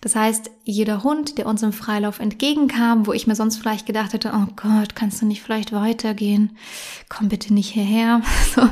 Das 0.00 0.14
heißt, 0.14 0.50
jeder 0.64 1.02
Hund, 1.02 1.38
der 1.38 1.46
uns 1.46 1.62
im 1.62 1.72
Freilauf 1.72 2.20
entgegenkam, 2.20 3.06
wo 3.06 3.12
ich 3.12 3.26
mir 3.26 3.34
sonst 3.34 3.56
vielleicht 3.56 3.86
gedacht 3.86 4.12
hätte, 4.12 4.32
oh 4.34 4.46
Gott, 4.54 4.94
kannst 4.94 5.20
du 5.20 5.26
nicht 5.26 5.42
vielleicht 5.42 5.72
weitergehen? 5.72 6.56
Komm 7.08 7.28
bitte 7.28 7.52
nicht 7.52 7.70
hierher. 7.70 8.22
So, 8.54 8.68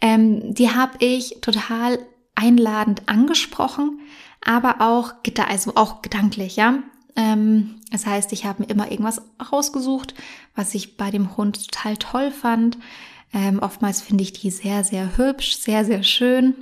ähm, 0.00 0.54
die 0.54 0.70
habe 0.70 0.92
ich 0.98 1.38
total 1.40 1.98
einladend 2.34 3.02
angesprochen, 3.06 4.00
aber 4.44 4.80
auch, 4.80 5.14
also 5.48 5.72
auch 5.74 6.02
gedanklich, 6.02 6.56
ja. 6.56 6.78
Ähm, 7.16 7.76
das 7.90 8.04
heißt, 8.04 8.32
ich 8.32 8.44
habe 8.44 8.62
mir 8.62 8.68
immer 8.68 8.90
irgendwas 8.90 9.22
rausgesucht, 9.50 10.14
was 10.54 10.74
ich 10.74 10.96
bei 10.96 11.10
dem 11.10 11.36
Hund 11.36 11.70
total 11.70 11.96
toll 11.96 12.30
fand. 12.30 12.78
Ähm, 13.32 13.58
oftmals 13.60 14.02
finde 14.02 14.22
ich 14.22 14.32
die 14.32 14.50
sehr, 14.50 14.84
sehr 14.84 15.16
hübsch, 15.16 15.56
sehr, 15.56 15.84
sehr 15.84 16.02
schön. 16.02 16.54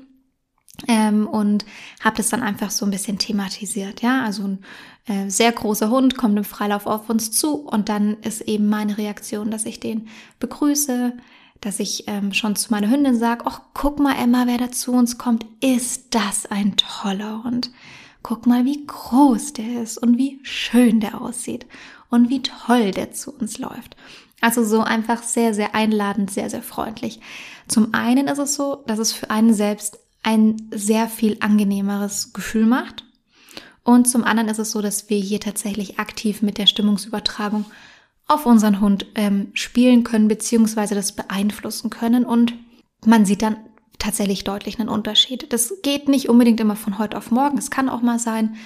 Ähm, 0.89 1.27
und 1.27 1.65
habe 2.01 2.17
das 2.17 2.31
dann 2.31 2.43
einfach 2.43 2.71
so 2.71 2.85
ein 2.85 2.91
bisschen 2.91 3.19
thematisiert. 3.19 4.03
Ja, 4.03 4.25
also 4.25 4.43
ein 4.43 4.59
äh, 5.07 5.31
sehr 5.31 5.53
großer 5.53 5.91
Hund 5.91 6.17
kommt 6.17 6.37
im 6.37 6.45
Freilauf 6.45 6.87
auf 6.87 7.09
uns 7.09 7.31
zu 7.31 7.57
und 7.57 7.89
dann 7.89 8.19
ist 8.23 8.43
eben 8.43 8.69
meine 8.69 8.99
Reaktion, 8.99 9.51
dass 9.51 9.67
ich 9.67 9.79
den 9.79 10.09
begrüße, 10.41 11.13
dass 11.61 11.81
ich 11.81 12.05
ähm, 12.09 12.33
schon 12.33 12.57
zu 12.57 12.73
meiner 12.73 12.91
Hündin 12.91 13.19
sage, 13.19 13.45
ach, 13.47 13.61
guck 13.73 13.99
mal, 13.99 14.17
Emma, 14.17 14.47
wer 14.47 14.59
da 14.59 14.71
zu 14.71 14.93
uns 14.93 15.17
kommt, 15.17 15.47
ist 15.61 16.15
das 16.15 16.47
ein 16.47 16.77
toller 16.77 17.45
Hund. 17.45 17.71
Guck 18.23 18.47
mal, 18.47 18.65
wie 18.65 18.87
groß 18.87 19.53
der 19.53 19.83
ist 19.83 19.99
und 19.99 20.19
wie 20.19 20.41
schön 20.43 21.01
der 21.01 21.21
aussieht 21.21 21.67
und 22.11 22.31
wie 22.31 22.43
toll 22.43 22.91
der 22.91 23.13
zu 23.13 23.33
uns 23.33 23.59
läuft. 23.59 23.97
Also 24.41 24.65
so 24.65 24.81
einfach 24.83 25.23
sehr, 25.23 25.55
sehr 25.55 25.75
einladend, 25.75 26.31
sehr, 26.31 26.51
sehr 26.51 26.63
freundlich. 26.63 27.21
Zum 27.69 27.95
einen 27.95 28.29
ist 28.29 28.39
es 28.39 28.55
so, 28.55 28.83
dass 28.87 28.99
es 28.99 29.13
für 29.13 29.31
einen 29.31 29.55
selbst 29.55 29.99
ein 30.25 30.57
sehr 30.73 31.09
viel 31.09 31.37
angenehmeres 31.41 32.33
Gefühl 32.33 32.67
macht. 32.67 33.05
Und 33.85 34.09
zum 34.09 34.25
anderen 34.25 34.49
ist 34.49 34.59
es 34.59 34.73
so, 34.73 34.81
dass 34.83 35.11
wir 35.11 35.19
hier 35.19 35.39
tatsächlich 35.39 35.99
aktiv 35.99 36.43
mit 36.43 36.59
der 36.59 36.67
Stimmungsübertragung 36.67 37.67
auf 38.27 38.47
unseren 38.47 38.81
Hund 38.81 39.07
ähm, 39.15 39.51
spielen 39.53 40.03
können, 40.03 40.27
beziehungsweise 40.27 40.95
das 40.95 41.13
beeinflussen 41.13 41.91
können. 41.91 42.25
Und 42.25 42.55
man 43.05 43.27
sieht 43.27 43.43
dann 43.43 43.57
tatsächlich 43.99 44.45
deutlich 44.45 44.81
einen 44.81 44.89
Unterschied. 44.89 45.53
Das 45.53 45.83
geht 45.83 46.09
nicht 46.09 46.31
unbedingt 46.31 46.59
immer 46.61 46.77
von 46.77 46.99
heute 46.99 47.19
auf 47.19 47.31
morgen. 47.31 47.59
Es 47.59 47.71
kann 47.71 47.91
auch 47.91 48.01
mal 48.01 48.19
sein, 48.19 48.57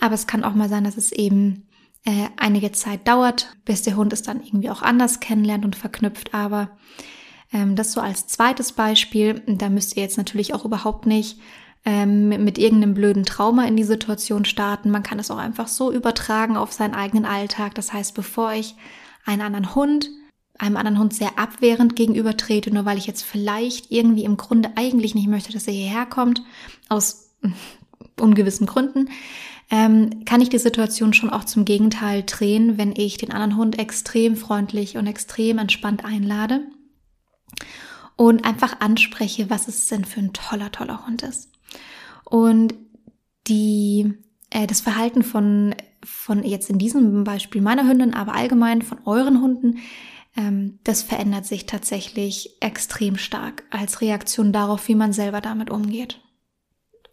aber 0.00 0.14
es 0.14 0.26
kann 0.26 0.42
auch 0.42 0.54
mal 0.54 0.68
sein, 0.68 0.82
dass 0.82 0.96
es 0.96 1.12
eben 1.12 1.68
äh, 2.04 2.26
einige 2.36 2.72
Zeit 2.72 3.06
dauert, 3.06 3.56
bis 3.64 3.82
der 3.82 3.96
Hund 3.96 4.12
es 4.12 4.22
dann 4.22 4.42
irgendwie 4.42 4.70
auch 4.70 4.82
anders 4.82 5.20
kennenlernt 5.20 5.64
und 5.64 5.76
verknüpft. 5.76 6.34
Aber 6.34 6.70
ähm, 7.52 7.76
das 7.76 7.92
so 7.92 8.00
als 8.00 8.26
zweites 8.26 8.72
Beispiel. 8.72 9.42
Da 9.46 9.68
müsst 9.68 9.96
ihr 9.96 10.02
jetzt 10.02 10.18
natürlich 10.18 10.54
auch 10.54 10.64
überhaupt 10.64 11.06
nicht 11.06 11.38
ähm, 11.84 12.28
mit 12.28 12.58
irgendeinem 12.58 12.94
blöden 12.94 13.24
Trauma 13.24 13.66
in 13.66 13.76
die 13.76 13.84
Situation 13.84 14.44
starten. 14.44 14.90
Man 14.90 15.02
kann 15.02 15.18
es 15.18 15.30
auch 15.30 15.38
einfach 15.38 15.68
so 15.68 15.92
übertragen 15.92 16.56
auf 16.56 16.72
seinen 16.72 16.94
eigenen 16.94 17.26
Alltag. 17.26 17.74
Das 17.74 17.92
heißt, 17.92 18.14
bevor 18.14 18.52
ich 18.52 18.74
einen 19.24 19.42
anderen 19.42 19.74
Hund, 19.74 20.10
einem 20.58 20.76
anderen 20.76 20.98
Hund 20.98 21.14
sehr 21.14 21.38
abwehrend 21.38 21.96
gegenüber 21.96 22.36
trete, 22.36 22.72
nur 22.72 22.84
weil 22.84 22.98
ich 22.98 23.06
jetzt 23.06 23.22
vielleicht 23.22 23.90
irgendwie 23.90 24.24
im 24.24 24.36
Grunde 24.36 24.70
eigentlich 24.76 25.14
nicht 25.14 25.28
möchte, 25.28 25.52
dass 25.52 25.66
er 25.66 25.74
hierher 25.74 26.06
kommt, 26.06 26.42
aus 26.88 27.34
ungewissen 28.20 28.66
Gründen, 28.66 29.10
ähm, 29.70 30.24
kann 30.24 30.40
ich 30.40 30.50
die 30.50 30.58
Situation 30.58 31.12
schon 31.12 31.30
auch 31.30 31.44
zum 31.44 31.64
Gegenteil 31.64 32.22
drehen, 32.24 32.78
wenn 32.78 32.94
ich 32.94 33.16
den 33.16 33.32
anderen 33.32 33.56
Hund 33.56 33.78
extrem 33.78 34.36
freundlich 34.36 34.96
und 34.96 35.06
extrem 35.06 35.58
entspannt 35.58 36.04
einlade 36.04 36.62
und 38.16 38.44
einfach 38.44 38.80
anspreche, 38.80 39.50
was 39.50 39.68
es 39.68 39.86
denn 39.88 40.04
für 40.04 40.20
ein 40.20 40.32
toller, 40.32 40.70
toller 40.70 41.06
Hund 41.06 41.22
ist. 41.22 41.50
Und 42.24 42.74
die, 43.46 44.14
äh, 44.50 44.66
das 44.66 44.80
Verhalten 44.80 45.22
von, 45.22 45.74
von 46.04 46.42
jetzt 46.44 46.70
in 46.70 46.78
diesem 46.78 47.24
Beispiel 47.24 47.60
meiner 47.60 47.88
Hündin, 47.88 48.14
aber 48.14 48.34
allgemein 48.34 48.82
von 48.82 48.98
euren 49.04 49.40
Hunden, 49.40 49.78
ähm, 50.36 50.78
das 50.84 51.02
verändert 51.02 51.46
sich 51.46 51.66
tatsächlich 51.66 52.56
extrem 52.60 53.16
stark 53.16 53.64
als 53.70 54.00
Reaktion 54.00 54.52
darauf, 54.52 54.88
wie 54.88 54.94
man 54.94 55.12
selber 55.12 55.40
damit 55.40 55.70
umgeht. 55.70 56.20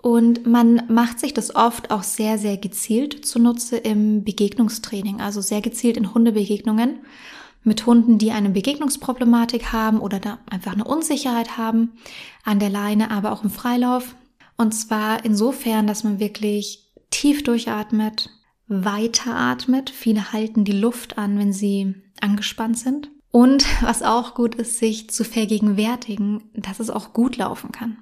Und 0.02 0.48
man 0.48 0.84
macht 0.88 1.20
sich 1.20 1.34
das 1.34 1.56
oft 1.56 1.92
auch 1.92 2.02
sehr, 2.02 2.40
sehr 2.40 2.58
gezielt 2.58 3.24
zunutze 3.26 3.78
im 3.78 4.24
Begegnungstraining, 4.24 5.22
also 5.22 5.42
sehr 5.42 5.62
gezielt 5.62 5.96
in 5.96 6.14
Hundebegegnungen 6.14 7.00
mit 7.64 7.86
Hunden, 7.86 8.18
die 8.18 8.32
eine 8.32 8.50
Begegnungsproblematik 8.50 9.72
haben 9.72 10.00
oder 10.00 10.20
da 10.20 10.40
einfach 10.50 10.74
eine 10.74 10.86
Unsicherheit 10.86 11.58
haben, 11.58 11.94
an 12.44 12.60
der 12.60 12.70
Leine, 12.70 13.12
aber 13.12 13.32
auch 13.32 13.44
im 13.44 13.50
Freilauf. 13.50 14.16
Und 14.58 14.74
zwar 14.74 15.24
insofern, 15.26 15.88
dass 15.88 16.04
man 16.04 16.20
wirklich 16.20 16.92
tief 17.10 17.44
durchatmet, 17.44 18.30
weiteratmet. 18.68 19.90
Viele 19.90 20.32
halten 20.32 20.64
die 20.64 20.72
Luft 20.72 21.18
an, 21.18 21.38
wenn 21.38 21.54
sie 21.54 21.96
angespannt 22.22 22.80
sind. 22.80 23.10
Und 23.32 23.66
was 23.82 24.02
auch 24.02 24.34
gut 24.34 24.56
ist, 24.56 24.80
sich 24.80 25.10
zu 25.10 25.24
vergegenwärtigen, 25.24 26.44
dass 26.54 26.80
es 26.80 26.90
auch 26.90 27.14
gut 27.14 27.38
laufen 27.38 27.72
kann. 27.72 27.98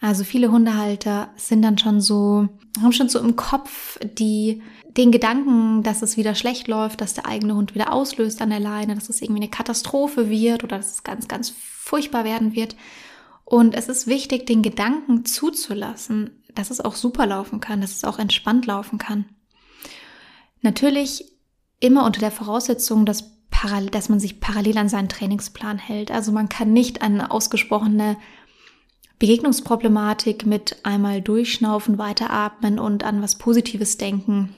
Also 0.00 0.24
viele 0.24 0.50
Hundehalter 0.50 1.30
sind 1.36 1.62
dann 1.62 1.78
schon 1.78 2.00
so, 2.00 2.48
haben 2.82 2.92
schon 2.92 3.08
so 3.08 3.18
im 3.20 3.36
Kopf 3.36 3.98
die, 4.18 4.60
den 4.96 5.10
Gedanken, 5.10 5.82
dass 5.82 6.02
es 6.02 6.16
wieder 6.16 6.34
schlecht 6.34 6.68
läuft, 6.68 7.00
dass 7.00 7.14
der 7.14 7.26
eigene 7.26 7.56
Hund 7.56 7.74
wieder 7.74 7.92
auslöst 7.92 8.40
an 8.40 8.50
der 8.50 8.60
Leine, 8.60 8.94
dass 8.94 9.08
es 9.08 9.22
irgendwie 9.22 9.42
eine 9.42 9.50
Katastrophe 9.50 10.30
wird 10.30 10.62
oder 10.62 10.76
dass 10.76 10.92
es 10.92 11.02
ganz, 11.02 11.26
ganz 11.26 11.50
furchtbar 11.50 12.24
werden 12.24 12.54
wird. 12.54 12.76
Und 13.44 13.74
es 13.74 13.88
ist 13.88 14.06
wichtig, 14.06 14.46
den 14.46 14.62
Gedanken 14.62 15.24
zuzulassen, 15.24 16.42
dass 16.54 16.70
es 16.70 16.80
auch 16.80 16.94
super 16.94 17.26
laufen 17.26 17.60
kann, 17.60 17.80
dass 17.80 17.92
es 17.92 18.04
auch 18.04 18.18
entspannt 18.18 18.66
laufen 18.66 18.98
kann. 18.98 19.24
Natürlich 20.62 21.24
immer 21.80 22.06
unter 22.06 22.20
der 22.20 22.30
Voraussetzung, 22.30 23.04
dass, 23.04 23.32
dass 23.90 24.08
man 24.08 24.20
sich 24.20 24.38
parallel 24.40 24.78
an 24.78 24.88
seinen 24.88 25.08
Trainingsplan 25.08 25.78
hält. 25.78 26.12
Also 26.12 26.30
man 26.30 26.48
kann 26.48 26.72
nicht 26.72 27.02
eine 27.02 27.32
ausgesprochene 27.32 28.16
Begegnungsproblematik 29.18 30.46
mit 30.46 30.78
einmal 30.84 31.20
durchschnaufen, 31.20 31.98
weiteratmen 31.98 32.78
und 32.78 33.02
an 33.04 33.20
was 33.20 33.36
Positives 33.36 33.98
denken 33.98 34.54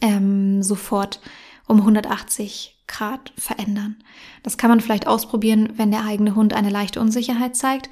ähm, 0.00 0.62
sofort 0.62 1.20
um 1.66 1.78
180 1.78 2.78
Grad 2.86 3.32
verändern. 3.36 3.96
Das 4.42 4.56
kann 4.56 4.70
man 4.70 4.80
vielleicht 4.80 5.06
ausprobieren, 5.06 5.74
wenn 5.76 5.90
der 5.90 6.04
eigene 6.04 6.34
Hund 6.34 6.54
eine 6.54 6.70
leichte 6.70 7.00
Unsicherheit 7.00 7.54
zeigt, 7.54 7.90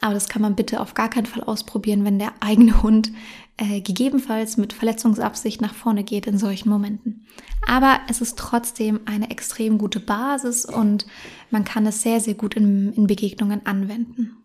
aber 0.00 0.14
das 0.14 0.28
kann 0.28 0.42
man 0.42 0.54
bitte 0.54 0.80
auf 0.80 0.94
gar 0.94 1.08
keinen 1.08 1.26
Fall 1.26 1.42
ausprobieren, 1.42 2.04
wenn 2.04 2.18
der 2.18 2.32
eigene 2.40 2.82
Hund 2.82 3.10
äh, 3.56 3.80
gegebenenfalls 3.80 4.56
mit 4.56 4.72
Verletzungsabsicht 4.72 5.60
nach 5.60 5.74
vorne 5.74 6.04
geht 6.04 6.26
in 6.26 6.38
solchen 6.38 6.68
Momenten. 6.68 7.26
Aber 7.66 8.00
es 8.08 8.20
ist 8.20 8.38
trotzdem 8.38 9.00
eine 9.06 9.30
extrem 9.30 9.78
gute 9.78 10.00
Basis 10.00 10.64
und 10.64 11.06
man 11.50 11.64
kann 11.64 11.86
es 11.86 12.02
sehr, 12.02 12.20
sehr 12.20 12.34
gut 12.34 12.54
in, 12.54 12.92
in 12.92 13.06
Begegnungen 13.06 13.64
anwenden. 13.64 14.36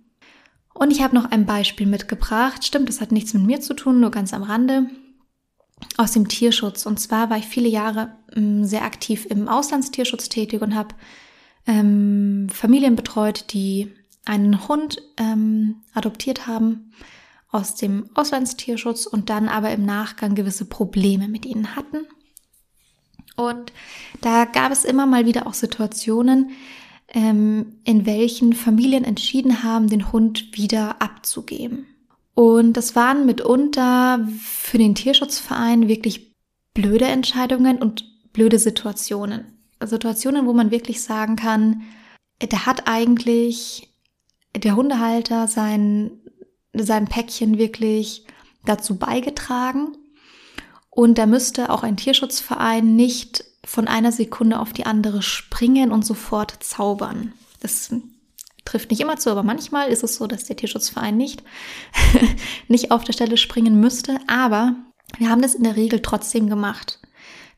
Und 0.74 0.92
ich 0.92 1.04
habe 1.04 1.16
noch 1.16 1.30
ein 1.30 1.46
Beispiel 1.46 1.86
mitgebracht. 1.86 2.66
Stimmt, 2.66 2.88
das 2.88 3.02
hat 3.02 3.12
nichts 3.12 3.34
mit 3.34 3.44
mir 3.44 3.60
zu 3.60 3.74
tun, 3.74 4.00
nur 4.00 4.10
ganz 4.10 4.34
am 4.34 4.44
Rande 4.44 4.90
aus 5.98 6.12
dem 6.12 6.28
Tierschutz. 6.28 6.86
Und 6.86 7.00
zwar 7.00 7.30
war 7.30 7.38
ich 7.38 7.46
viele 7.46 7.70
Jahre 7.70 8.15
ähm, 8.36 8.65
sehr 8.65 8.84
aktiv 8.84 9.26
im 9.30 9.48
Auslandstierschutz 9.48 10.30
tätig 10.30 10.62
und 10.62 10.76
habe 10.76 10.96
ähm, 11.67 12.48
Familien 12.52 12.96
betreut, 12.96 13.46
die 13.54 13.91
einen 14.26 14.67
Hund 14.67 15.02
ähm, 15.17 15.82
adoptiert 15.94 16.48
haben 16.48 16.91
aus 17.50 17.76
dem 17.76 18.10
Auslandstierschutz 18.13 19.06
und 19.06 19.30
dann 19.30 19.50
aber 19.50 19.72
im 19.72 19.86
Nachgang 19.86 20.36
gewisse 20.36 20.65
Probleme 20.65 21.28
mit 21.28 21.46
ihnen 21.46 21.76
hatten. 21.76 22.08
Und 23.36 23.74
da 24.22 24.46
gab 24.46 24.72
es 24.72 24.86
immer 24.86 25.06
mal 25.06 25.26
wieder 25.26 25.48
auch 25.48 25.54
Situationen, 25.54 26.52
ähm, 27.10 27.78
in 27.84 28.06
welchen 28.06 28.54
Familien 28.54 29.04
entschieden 29.04 29.63
haben, 29.63 29.89
den 29.89 30.12
Hund 30.12 30.58
wieder 30.58 31.02
abzugeben. 31.02 31.88
Und 32.34 32.74
das 32.74 32.96
waren 32.96 33.26
mitunter 33.26 34.28
für 34.41 34.78
den 34.78 34.96
Tierschutzverein 34.96 35.88
wirklich 35.88 36.36
blöde 36.74 37.06
Entscheidungen 37.06 37.78
und 37.78 38.06
blöde 38.32 38.60
Situationen. 38.60 39.60
Situationen, 39.84 40.46
wo 40.46 40.54
man 40.54 40.72
wirklich 40.72 41.02
sagen 41.02 41.36
kann, 41.36 41.84
da 42.39 42.65
hat 42.65 42.88
eigentlich 42.88 43.94
der 44.56 44.76
Hundehalter 44.76 45.48
sein, 45.48 46.12
sein 46.74 47.06
Päckchen 47.06 47.58
wirklich 47.58 48.26
dazu 48.65 48.98
beigetragen. 48.98 49.98
Und 50.89 51.17
da 51.17 51.26
müsste 51.26 51.70
auch 51.70 51.84
ein 51.84 51.98
Tierschutzverein 51.98 52.96
nicht 52.96 53.46
von 53.63 53.88
einer 53.88 54.12
Sekunde 54.12 54.60
auf 54.60 54.74
die 54.74 54.86
andere 54.86 55.22
springen 55.22 55.91
und 55.91 56.06
sofort 56.06 56.63
zaubern. 56.63 57.34
Das 57.62 57.94
trifft 58.65 58.91
nicht 58.91 59.02
immer 59.02 59.17
zu, 59.17 59.30
aber 59.30 59.43
manchmal 59.43 59.89
ist 59.89 60.04
es 60.04 60.15
so, 60.15 60.28
dass 60.28 60.45
der 60.45 60.56
Tierschutzverein 60.56 61.17
nicht, 61.17 61.43
nicht 62.67 62.91
auf 62.91 63.04
der 63.04 63.13
Stelle 63.13 63.38
springen 63.38 63.80
müsste. 63.80 64.17
Aber 64.28 64.76
wir 65.17 65.30
haben 65.30 65.41
das 65.41 65.56
in 65.56 65.63
der 65.63 65.76
Regel 65.76 66.02
trotzdem 66.02 66.50
gemacht. 66.50 67.00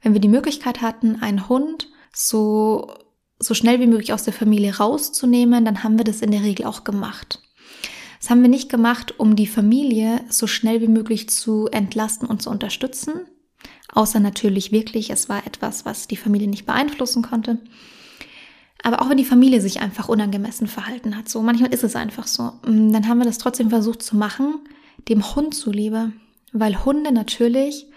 Wenn 0.02 0.14
wir 0.14 0.22
die 0.22 0.28
Möglichkeit 0.28 0.82
hatten, 0.82 1.22
einen 1.22 1.48
Hund 1.50 1.90
so, 2.14 2.94
so 3.40 3.54
schnell 3.54 3.80
wie 3.80 3.88
möglich 3.88 4.14
aus 4.14 4.24
der 4.24 4.34
Familie 4.34 4.78
rauszunehmen, 4.78 5.66
dann 5.66 5.84
haben 5.84 5.98
wir 5.98 6.06
das 6.06 6.22
in 6.22 6.32
der 6.32 6.44
Regel 6.44 6.66
auch 6.66 6.84
gemacht. 6.84 7.42
Das 8.20 8.30
haben 8.30 8.42
wir 8.42 8.50
nicht 8.50 8.70
gemacht, 8.70 9.20
um 9.20 9.36
die 9.36 9.48
Familie 9.48 10.22
so 10.30 10.48
schnell 10.48 10.82
wie 10.82 10.88
möglich 10.88 11.30
zu 11.30 11.68
entlasten 11.68 12.28
und 12.28 12.42
zu 12.42 12.50
unterstützen. 12.50 13.26
Außer 13.92 14.20
natürlich 14.20 14.72
wirklich, 14.72 15.10
es 15.10 15.30
war 15.30 15.46
etwas, 15.46 15.86
was 15.86 16.08
die 16.08 16.16
Familie 16.16 16.48
nicht 16.48 16.66
beeinflussen 16.66 17.22
konnte. 17.22 17.60
Aber 18.84 19.02
auch 19.02 19.10
wenn 19.10 19.18
die 19.18 19.26
Familie 19.26 19.62
sich 19.62 19.82
einfach 19.82 20.10
unangemessen 20.10 20.68
verhalten 20.68 21.18
hat, 21.18 21.30
so 21.30 21.42
manchmal 21.42 21.74
ist 21.74 21.84
es 21.84 21.96
einfach 21.96 22.28
so, 22.28 22.52
mm, 22.68 22.92
dann 22.92 23.08
haben 23.08 23.18
wir 23.18 23.26
das 23.26 23.38
trotzdem 23.38 23.70
versucht 23.70 24.04
zu 24.04 24.16
machen, 24.16 24.60
dem 25.10 25.36
Hund 25.36 25.56
zuliebe, 25.56 26.12
weil 26.52 26.86
Hunde 26.86 27.12
natürlich 27.12 27.88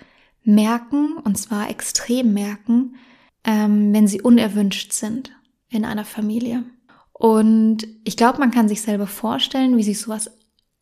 merken, 0.44 1.16
und 1.24 1.36
zwar 1.36 1.68
extrem 1.68 2.32
merken, 2.32 2.94
ähm, 3.44 3.92
wenn 3.92 4.06
sie 4.06 4.22
unerwünscht 4.22 4.92
sind 4.92 5.32
in 5.68 5.84
einer 5.84 6.04
Familie. 6.04 6.62
Und 7.12 7.86
ich 8.04 8.16
glaube, 8.16 8.38
man 8.38 8.52
kann 8.52 8.68
sich 8.68 8.82
selber 8.82 9.06
vorstellen, 9.06 9.76
wie 9.76 9.82
sich 9.82 10.00
sowas 10.00 10.30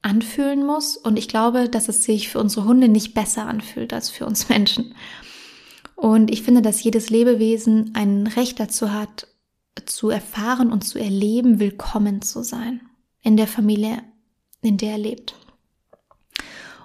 anfühlen 0.02 0.66
muss. 0.66 0.96
Und 0.96 1.18
ich 1.18 1.28
glaube, 1.28 1.68
dass 1.68 1.88
es 1.88 2.04
sich 2.04 2.28
für 2.28 2.40
unsere 2.40 2.66
Hunde 2.66 2.88
nicht 2.88 3.14
besser 3.14 3.46
anfühlt 3.46 3.92
als 3.92 4.10
für 4.10 4.26
uns 4.26 4.48
Menschen. 4.48 4.94
Und 5.96 6.30
ich 6.30 6.42
finde, 6.42 6.60
dass 6.60 6.82
jedes 6.82 7.08
Lebewesen 7.08 7.92
ein 7.94 8.26
Recht 8.26 8.60
dazu 8.60 8.92
hat, 8.92 9.28
zu 9.86 10.10
erfahren 10.10 10.72
und 10.72 10.82
zu 10.82 10.98
erleben, 10.98 11.58
willkommen 11.58 12.22
zu 12.22 12.42
sein 12.42 12.80
in 13.22 13.36
der 13.36 13.46
Familie, 13.46 14.02
in 14.60 14.76
der 14.76 14.92
er 14.92 14.98
lebt. 14.98 15.34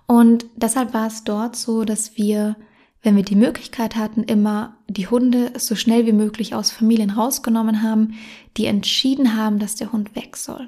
Und 0.08 0.46
deshalb 0.56 0.94
war 0.94 1.08
es 1.08 1.24
dort 1.24 1.56
so, 1.56 1.84
dass 1.84 2.18
wir, 2.18 2.56
wenn 3.04 3.16
wir 3.16 3.24
die 3.24 3.36
Möglichkeit 3.36 3.96
hatten, 3.96 4.24
immer 4.24 4.78
die 4.88 5.08
Hunde 5.08 5.54
so 5.58 5.76
schnell 5.76 6.08
wie 6.08 6.14
möglich 6.14 6.56
aus 6.56 6.72
Familien 6.72 7.12
rausgenommen 7.12 7.84
haben, 7.84 8.16
die 8.58 8.66
entschieden 8.66 9.38
haben, 9.38 9.60
dass 9.60 9.76
der 9.76 9.92
Hund 9.92 10.16
weg 10.16 10.36
soll. 10.36 10.66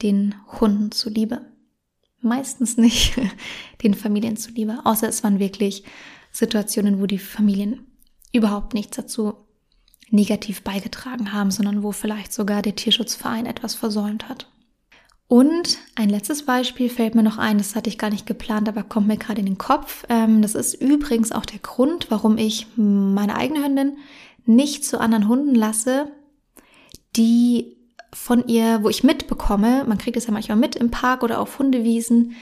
Den 0.00 0.34
Hunden 0.60 0.92
zuliebe. 0.92 1.42
Meistens 2.20 2.78
nicht 2.78 3.20
den 3.82 3.92
Familien 3.92 4.38
zuliebe, 4.38 4.78
außer 4.84 5.08
es 5.08 5.22
waren 5.22 5.38
wirklich 5.38 5.84
Situationen, 6.32 7.00
wo 7.00 7.06
die 7.06 7.18
Familien 7.18 7.86
überhaupt 8.32 8.72
nichts 8.72 8.96
dazu 8.96 9.43
negativ 10.14 10.62
beigetragen 10.62 11.32
haben, 11.32 11.50
sondern 11.50 11.82
wo 11.82 11.92
vielleicht 11.92 12.32
sogar 12.32 12.62
der 12.62 12.76
Tierschutzverein 12.76 13.46
etwas 13.46 13.74
versäumt 13.74 14.28
hat. 14.28 14.48
Und 15.26 15.78
ein 15.96 16.10
letztes 16.10 16.44
Beispiel 16.44 16.88
fällt 16.88 17.14
mir 17.14 17.22
noch 17.22 17.38
ein, 17.38 17.58
das 17.58 17.74
hatte 17.74 17.88
ich 17.88 17.98
gar 17.98 18.10
nicht 18.10 18.26
geplant, 18.26 18.68
aber 18.68 18.82
kommt 18.82 19.08
mir 19.08 19.16
gerade 19.16 19.40
in 19.40 19.46
den 19.46 19.58
Kopf. 19.58 20.04
Ähm, 20.08 20.42
das 20.42 20.54
ist 20.54 20.74
übrigens 20.74 21.32
auch 21.32 21.46
der 21.46 21.58
Grund, 21.58 22.10
warum 22.10 22.38
ich 22.38 22.66
meine 22.76 23.34
eigene 23.36 23.64
Hündin 23.64 23.98
nicht 24.46 24.84
zu 24.84 25.00
anderen 25.00 25.28
Hunden 25.28 25.54
lasse, 25.54 26.12
die 27.16 27.76
von 28.12 28.46
ihr, 28.46 28.82
wo 28.82 28.88
ich 28.88 29.02
mitbekomme, 29.02 29.84
man 29.86 29.98
kriegt 29.98 30.16
es 30.16 30.26
ja 30.26 30.32
manchmal 30.32 30.58
mit 30.58 30.76
im 30.76 30.90
Park 30.90 31.22
oder 31.22 31.40
auf 31.40 31.58
Hundewiesen, 31.58 32.36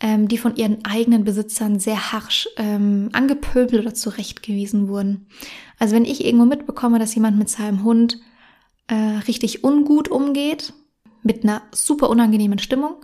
ähm, 0.00 0.28
die 0.28 0.38
von 0.38 0.56
ihren 0.56 0.84
eigenen 0.84 1.24
Besitzern 1.24 1.78
sehr 1.78 2.12
harsch 2.12 2.48
ähm, 2.56 3.08
angepöbelt 3.12 3.82
oder 3.82 3.94
zurechtgewiesen 3.94 4.88
wurden. 4.88 5.26
Also 5.78 5.94
wenn 5.94 6.04
ich 6.04 6.24
irgendwo 6.24 6.44
mitbekomme, 6.44 6.98
dass 6.98 7.14
jemand 7.14 7.38
mit 7.38 7.48
seinem 7.48 7.82
Hund 7.82 8.20
äh, 8.88 8.94
richtig 8.94 9.64
ungut 9.64 10.08
umgeht, 10.08 10.72
mit 11.22 11.44
einer 11.44 11.62
super 11.72 12.10
unangenehmen 12.10 12.58
Stimmung, 12.58 12.96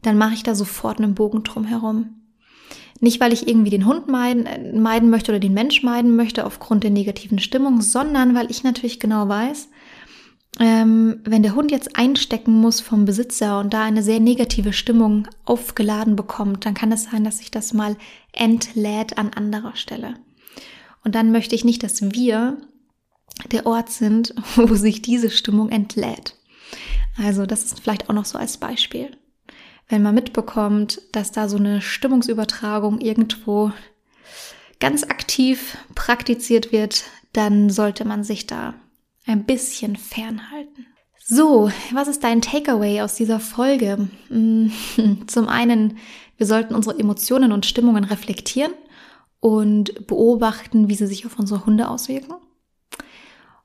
dann 0.00 0.16
mache 0.16 0.34
ich 0.34 0.42
da 0.42 0.54
sofort 0.54 0.98
einen 0.98 1.14
Bogen 1.14 1.42
drum 1.42 1.64
herum. 1.64 2.22
Nicht, 3.00 3.20
weil 3.20 3.32
ich 3.32 3.48
irgendwie 3.48 3.70
den 3.70 3.86
Hund 3.86 4.06
meiden, 4.06 4.46
äh, 4.46 4.72
meiden 4.78 5.10
möchte 5.10 5.32
oder 5.32 5.40
den 5.40 5.54
Mensch 5.54 5.82
meiden 5.82 6.14
möchte 6.14 6.46
aufgrund 6.46 6.84
der 6.84 6.90
negativen 6.90 7.40
Stimmung, 7.40 7.80
sondern 7.80 8.34
weil 8.34 8.50
ich 8.50 8.62
natürlich 8.62 9.00
genau 9.00 9.28
weiß, 9.28 9.68
ähm, 10.60 11.20
wenn 11.24 11.42
der 11.42 11.54
Hund 11.54 11.70
jetzt 11.70 11.96
einstecken 11.96 12.52
muss 12.52 12.80
vom 12.80 13.04
Besitzer 13.04 13.58
und 13.60 13.72
da 13.72 13.82
eine 13.82 14.02
sehr 14.02 14.20
negative 14.20 14.72
Stimmung 14.72 15.28
aufgeladen 15.44 16.14
bekommt, 16.14 16.66
dann 16.66 16.74
kann 16.74 16.92
es 16.92 17.04
sein, 17.04 17.24
dass 17.24 17.38
sich 17.38 17.50
das 17.50 17.72
mal 17.72 17.96
entlädt 18.32 19.16
an 19.18 19.30
anderer 19.30 19.76
Stelle. 19.76 20.14
Und 21.04 21.14
dann 21.14 21.32
möchte 21.32 21.54
ich 21.54 21.64
nicht, 21.64 21.82
dass 21.82 22.02
wir 22.12 22.58
der 23.50 23.66
Ort 23.66 23.90
sind, 23.90 24.34
wo 24.56 24.74
sich 24.74 25.02
diese 25.02 25.30
Stimmung 25.30 25.70
entlädt. 25.70 26.36
Also 27.22 27.46
das 27.46 27.64
ist 27.64 27.80
vielleicht 27.80 28.08
auch 28.08 28.14
noch 28.14 28.24
so 28.24 28.38
als 28.38 28.58
Beispiel. 28.58 29.16
Wenn 29.88 30.02
man 30.02 30.14
mitbekommt, 30.14 31.02
dass 31.12 31.32
da 31.32 31.48
so 31.48 31.56
eine 31.56 31.82
Stimmungsübertragung 31.82 33.00
irgendwo 33.00 33.72
ganz 34.80 35.04
aktiv 35.04 35.76
praktiziert 35.94 36.72
wird, 36.72 37.04
dann 37.32 37.70
sollte 37.70 38.04
man 38.04 38.24
sich 38.24 38.46
da 38.46 38.74
ein 39.26 39.44
bisschen 39.44 39.96
fernhalten. 39.96 40.86
So, 41.24 41.70
was 41.92 42.08
ist 42.08 42.24
dein 42.24 42.42
Takeaway 42.42 43.00
aus 43.00 43.14
dieser 43.14 43.40
Folge? 43.40 44.08
Mm, 44.28 44.68
zum 45.26 45.48
einen, 45.48 45.98
wir 46.36 46.46
sollten 46.46 46.74
unsere 46.74 46.98
Emotionen 46.98 47.52
und 47.52 47.66
Stimmungen 47.66 48.04
reflektieren 48.04 48.72
und 49.40 50.06
beobachten, 50.06 50.88
wie 50.88 50.94
sie 50.94 51.06
sich 51.06 51.24
auf 51.26 51.38
unsere 51.38 51.64
Hunde 51.64 51.88
auswirken. 51.88 52.34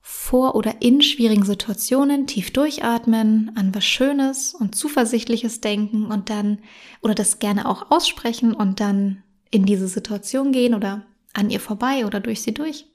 Vor 0.00 0.54
oder 0.54 0.80
in 0.80 1.02
schwierigen 1.02 1.44
Situationen 1.44 2.26
tief 2.26 2.52
durchatmen, 2.52 3.52
an 3.56 3.74
was 3.74 3.84
Schönes 3.84 4.54
und 4.54 4.74
Zuversichtliches 4.74 5.60
denken 5.60 6.06
und 6.06 6.30
dann, 6.30 6.58
oder 7.02 7.14
das 7.14 7.38
gerne 7.38 7.68
auch 7.68 7.90
aussprechen 7.90 8.54
und 8.54 8.80
dann 8.80 9.22
in 9.50 9.66
diese 9.66 9.88
Situation 9.88 10.52
gehen 10.52 10.74
oder 10.74 11.06
an 11.34 11.50
ihr 11.50 11.60
vorbei 11.60 12.06
oder 12.06 12.20
durch 12.20 12.42
sie 12.42 12.54
durch. 12.54 12.86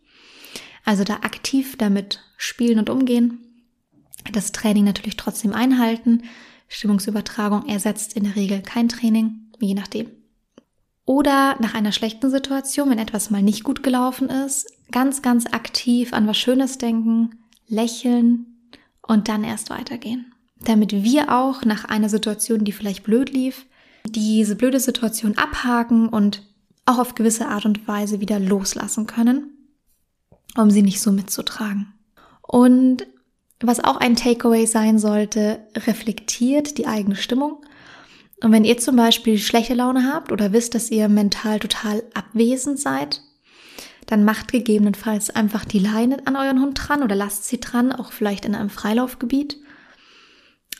Also 0.85 1.03
da 1.03 1.15
aktiv 1.15 1.77
damit 1.77 2.19
spielen 2.37 2.79
und 2.79 2.89
umgehen. 2.89 3.39
Das 4.31 4.51
Training 4.51 4.83
natürlich 4.83 5.17
trotzdem 5.17 5.53
einhalten. 5.53 6.23
Stimmungsübertragung 6.67 7.67
ersetzt 7.67 8.13
in 8.13 8.23
der 8.23 8.35
Regel 8.35 8.61
kein 8.61 8.89
Training, 8.89 9.51
je 9.59 9.73
nachdem. 9.73 10.09
Oder 11.05 11.57
nach 11.59 11.73
einer 11.73 11.91
schlechten 11.91 12.29
Situation, 12.29 12.89
wenn 12.89 12.99
etwas 12.99 13.29
mal 13.29 13.41
nicht 13.41 13.63
gut 13.63 13.83
gelaufen 13.83 14.29
ist, 14.29 14.71
ganz, 14.91 15.21
ganz 15.21 15.45
aktiv 15.47 16.13
an 16.13 16.27
was 16.27 16.37
Schönes 16.37 16.77
denken, 16.77 17.39
lächeln 17.67 18.45
und 19.05 19.27
dann 19.27 19.43
erst 19.43 19.69
weitergehen. 19.69 20.33
Damit 20.61 21.03
wir 21.03 21.33
auch 21.33 21.65
nach 21.65 21.85
einer 21.85 22.07
Situation, 22.07 22.63
die 22.63 22.71
vielleicht 22.71 23.03
blöd 23.03 23.31
lief, 23.31 23.65
diese 24.05 24.55
blöde 24.55 24.79
Situation 24.79 25.37
abhaken 25.37 26.07
und 26.07 26.43
auch 26.85 26.99
auf 26.99 27.15
gewisse 27.15 27.47
Art 27.47 27.65
und 27.65 27.85
Weise 27.87 28.21
wieder 28.21 28.39
loslassen 28.39 29.05
können 29.07 29.52
um 30.57 30.69
sie 30.69 30.81
nicht 30.81 31.01
so 31.01 31.11
mitzutragen. 31.11 31.93
Und 32.41 33.07
was 33.59 33.83
auch 33.83 33.97
ein 33.97 34.15
Takeaway 34.15 34.65
sein 34.65 34.99
sollte, 34.99 35.65
reflektiert 35.75 36.77
die 36.77 36.87
eigene 36.87 37.15
Stimmung. 37.15 37.65
Und 38.41 38.51
wenn 38.51 38.65
ihr 38.65 38.77
zum 38.77 38.95
Beispiel 38.95 39.37
schlechte 39.37 39.73
Laune 39.73 40.11
habt 40.13 40.31
oder 40.31 40.51
wisst, 40.51 40.75
dass 40.75 40.91
ihr 40.91 41.07
mental 41.07 41.59
total 41.59 42.03
abwesend 42.13 42.79
seid, 42.79 43.21
dann 44.05 44.25
macht 44.25 44.51
gegebenenfalls 44.51 45.29
einfach 45.29 45.63
die 45.63 45.79
Leine 45.79 46.17
an 46.25 46.35
euren 46.35 46.61
Hund 46.61 46.77
dran 46.81 47.03
oder 47.03 47.15
lasst 47.15 47.45
sie 47.45 47.61
dran, 47.61 47.93
auch 47.93 48.11
vielleicht 48.11 48.43
in 48.43 48.53
einem 48.53 48.69
Freilaufgebiet. 48.69 49.57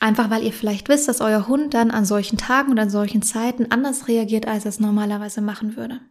Einfach 0.01 0.29
weil 0.29 0.43
ihr 0.43 0.51
vielleicht 0.51 0.89
wisst, 0.89 1.07
dass 1.07 1.21
euer 1.21 1.47
Hund 1.47 1.73
dann 1.73 1.89
an 1.89 2.03
solchen 2.03 2.37
Tagen 2.37 2.71
und 2.71 2.79
an 2.79 2.89
solchen 2.89 3.21
Zeiten 3.21 3.67
anders 3.71 4.09
reagiert, 4.09 4.45
als 4.45 4.65
er 4.65 4.69
es 4.69 4.81
normalerweise 4.81 5.41
machen 5.41 5.77
würde. 5.77 6.01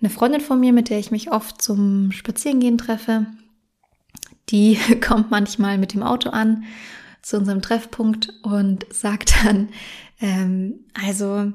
Eine 0.00 0.10
Freundin 0.10 0.40
von 0.40 0.60
mir, 0.60 0.72
mit 0.72 0.90
der 0.90 0.98
ich 0.98 1.10
mich 1.10 1.32
oft 1.32 1.60
zum 1.62 2.12
Spazierengehen 2.12 2.78
treffe, 2.78 3.26
die 4.50 4.78
kommt 5.06 5.30
manchmal 5.30 5.78
mit 5.78 5.94
dem 5.94 6.02
Auto 6.02 6.30
an 6.30 6.64
zu 7.22 7.36
unserem 7.36 7.62
Treffpunkt 7.62 8.32
und 8.42 8.86
sagt 8.92 9.34
dann, 9.44 9.70
ähm, 10.20 10.86
also 10.94 11.52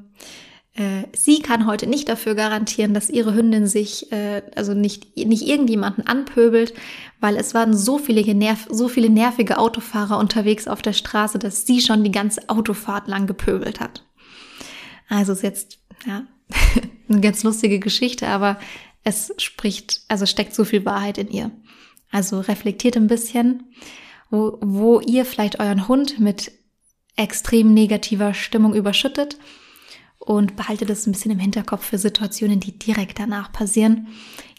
äh, 0.74 1.04
sie 1.16 1.42
kann 1.42 1.68
heute 1.68 1.88
nicht 1.88 2.10
dafür 2.10 2.36
garantieren, 2.36 2.94
dass 2.94 3.10
ihre 3.10 3.34
Hündin 3.34 3.68
sich, 3.68 4.12
äh, 4.12 4.42
also 4.56 4.74
nicht, 4.74 5.18
nicht 5.18 5.48
irgendjemanden 5.48 6.08
anpöbelt, 6.08 6.74
weil 7.20 7.36
es 7.36 7.54
waren 7.54 7.76
so 7.76 7.98
viele, 7.98 8.24
nerv 8.34 8.68
so 8.70 8.88
viele 8.88 9.10
nervige 9.10 9.58
Autofahrer 9.58 10.18
unterwegs 10.18 10.68
auf 10.68 10.82
der 10.82 10.94
Straße, 10.94 11.40
dass 11.40 11.66
sie 11.66 11.82
schon 11.82 12.04
die 12.04 12.12
ganze 12.12 12.50
Autofahrt 12.50 13.08
lang 13.08 13.28
gepöbelt 13.28 13.80
hat. 13.80 14.06
Also 15.10 15.34
ist 15.34 15.44
jetzt, 15.44 15.80
ja, 16.06 16.24
eine 17.10 17.22
ganz 17.22 17.44
lustige 17.44 17.80
Geschichte, 17.80 18.28
aber 18.28 18.60
es 19.04 19.34
spricht, 19.38 20.02
also 20.08 20.26
steckt 20.26 20.54
so 20.54 20.64
viel 20.64 20.86
Wahrheit 20.86 21.18
in 21.18 21.30
ihr. 21.30 21.52
Also 22.12 22.40
reflektiert 22.40 22.98
ein 22.98 23.08
bisschen, 23.08 23.64
wo, 24.30 24.58
wo 24.62 25.00
ihr 25.00 25.26
vielleicht 25.26 25.60
euren 25.60 25.88
Hund 25.88 26.20
mit 26.20 26.52
extrem 27.16 27.74
negativer 27.74 28.34
Stimmung 28.34 28.74
überschüttet 28.74 29.38
und 30.20 30.56
behaltet 30.56 30.90
es 30.90 31.08
ein 31.08 31.14
bisschen 31.14 31.32
im 31.32 31.40
Hinterkopf 31.40 31.86
für 31.86 31.98
Situationen, 31.98 32.60
die 32.60 32.78
direkt 32.78 33.20
danach 33.20 33.52
passieren. 33.52 34.08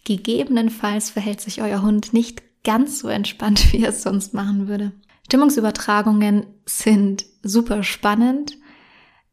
Gegebenenfalls 0.05 1.11
verhält 1.11 1.40
sich 1.40 1.62
euer 1.62 1.83
Hund 1.83 2.12
nicht 2.12 2.42
ganz 2.64 2.98
so 2.98 3.09
entspannt, 3.09 3.72
wie 3.72 3.83
er 3.83 3.90
es 3.90 4.02
sonst 4.02 4.35
machen 4.35 4.68
würde. 4.68 4.92
Stimmungsübertragungen 5.26 6.46
sind 6.66 7.24
super 7.42 7.83
spannend 7.83 8.59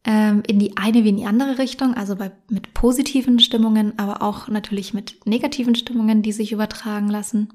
ähm, 0.04 0.42
in 0.46 0.58
die 0.58 0.76
eine 0.76 1.04
wie 1.04 1.10
in 1.10 1.16
die 1.16 1.26
andere 1.26 1.58
Richtung, 1.58 1.94
also 1.94 2.16
bei, 2.16 2.32
mit 2.48 2.72
positiven 2.74 3.38
Stimmungen, 3.38 3.98
aber 3.98 4.22
auch 4.22 4.48
natürlich 4.48 4.94
mit 4.94 5.26
negativen 5.26 5.74
Stimmungen, 5.74 6.22
die 6.22 6.32
sich 6.32 6.52
übertragen 6.52 7.08
lassen. 7.08 7.52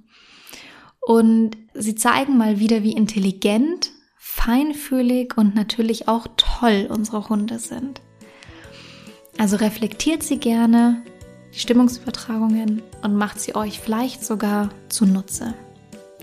Und 1.01 1.57
sie 1.73 1.95
zeigen 1.95 2.37
mal 2.37 2.59
wieder, 2.59 2.83
wie 2.83 2.93
intelligent, 2.93 3.91
feinfühlig 4.17 5.37
und 5.37 5.55
natürlich 5.55 6.07
auch 6.07 6.27
toll 6.37 6.87
unsere 6.89 7.29
Hunde 7.29 7.59
sind. 7.59 8.01
Also 9.37 9.57
reflektiert 9.57 10.23
sie 10.23 10.37
gerne, 10.37 11.03
die 11.53 11.59
Stimmungsübertragungen 11.59 12.81
und 13.01 13.15
macht 13.15 13.39
sie 13.39 13.55
euch 13.55 13.79
vielleicht 13.79 14.23
sogar 14.25 14.69
zunutze. 14.89 15.53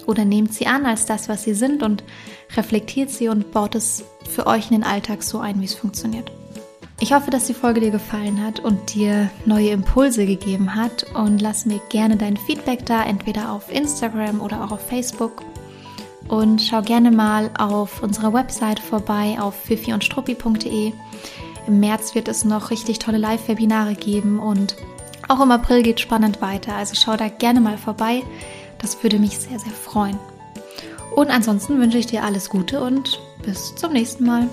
Oder 0.07 0.25
nehmt 0.25 0.53
sie 0.53 0.67
an 0.67 0.87
als 0.87 1.07
das, 1.07 1.29
was 1.29 1.45
sie 1.45 1.55
sind 1.55 1.83
und 1.83 2.03
reflektiert 2.57 3.11
sie 3.11 3.29
und 3.29 3.53
baut 3.53 3.75
es 3.75 4.05
für 4.29 4.47
euch 4.47 4.71
in 4.71 4.81
den 4.81 4.85
Alltag 4.85 5.23
so 5.23 5.39
ein, 5.39 5.61
wie 5.61 5.65
es 5.65 5.75
funktioniert. 5.75 6.31
Ich 7.03 7.13
hoffe, 7.13 7.33
dass 7.33 7.47
die 7.47 7.55
Folge 7.55 7.81
dir 7.81 7.91
gefallen 7.91 8.45
hat 8.45 8.61
und 8.61 8.95
dir 8.95 9.29
neue 9.45 9.71
Impulse 9.71 10.25
gegeben 10.25 10.77
hat 10.77 11.05
und 11.15 11.41
lass 11.41 11.67
mir 11.67 11.81
gerne 11.89 12.17
dein 12.17 12.37
Feedback 12.37 12.87
da, 12.87 13.03
entweder 13.03 13.51
auf 13.51 13.73
Instagram 13.73 14.41
oder 14.41 14.63
auch 14.63 14.71
auf 14.71 14.87
Facebook. 14.87 15.43
Und 16.29 16.63
schau 16.63 16.81
gerne 16.81 17.11
mal 17.11 17.51
auf 17.59 18.05
unserer 18.05 18.33
Website 18.33 18.79
vorbei 18.79 19.37
auf 19.41 19.55
fifiundstruppi.de. 19.65 20.93
Im 21.67 21.81
März 21.81 22.15
wird 22.15 22.29
es 22.29 22.45
noch 22.45 22.71
richtig 22.71 23.01
tolle 23.01 23.19
Live-Webinare 23.19 23.95
geben 23.95 24.39
und 24.39 24.77
auch 25.29 25.41
im 25.41 25.51
April 25.51 25.83
geht 25.83 25.99
spannend 25.99 26.41
weiter. 26.41 26.77
Also 26.77 26.95
schau 26.95 27.17
da 27.17 27.29
gerne 27.29 27.61
mal 27.61 27.79
vorbei. 27.79 28.23
Das 28.83 29.03
würde 29.03 29.19
mich 29.19 29.39
sehr, 29.39 29.59
sehr 29.59 29.73
freuen. 29.73 30.19
Und 31.15 31.31
ansonsten 31.31 31.79
wünsche 31.79 31.99
ich 31.99 32.07
dir 32.07 32.25
alles 32.25 32.51
Gute 32.51 32.83
und 32.83 33.21
bis 33.45 33.75
zum 33.75 33.93
nächsten 33.93 34.25
Mal. 34.27 34.49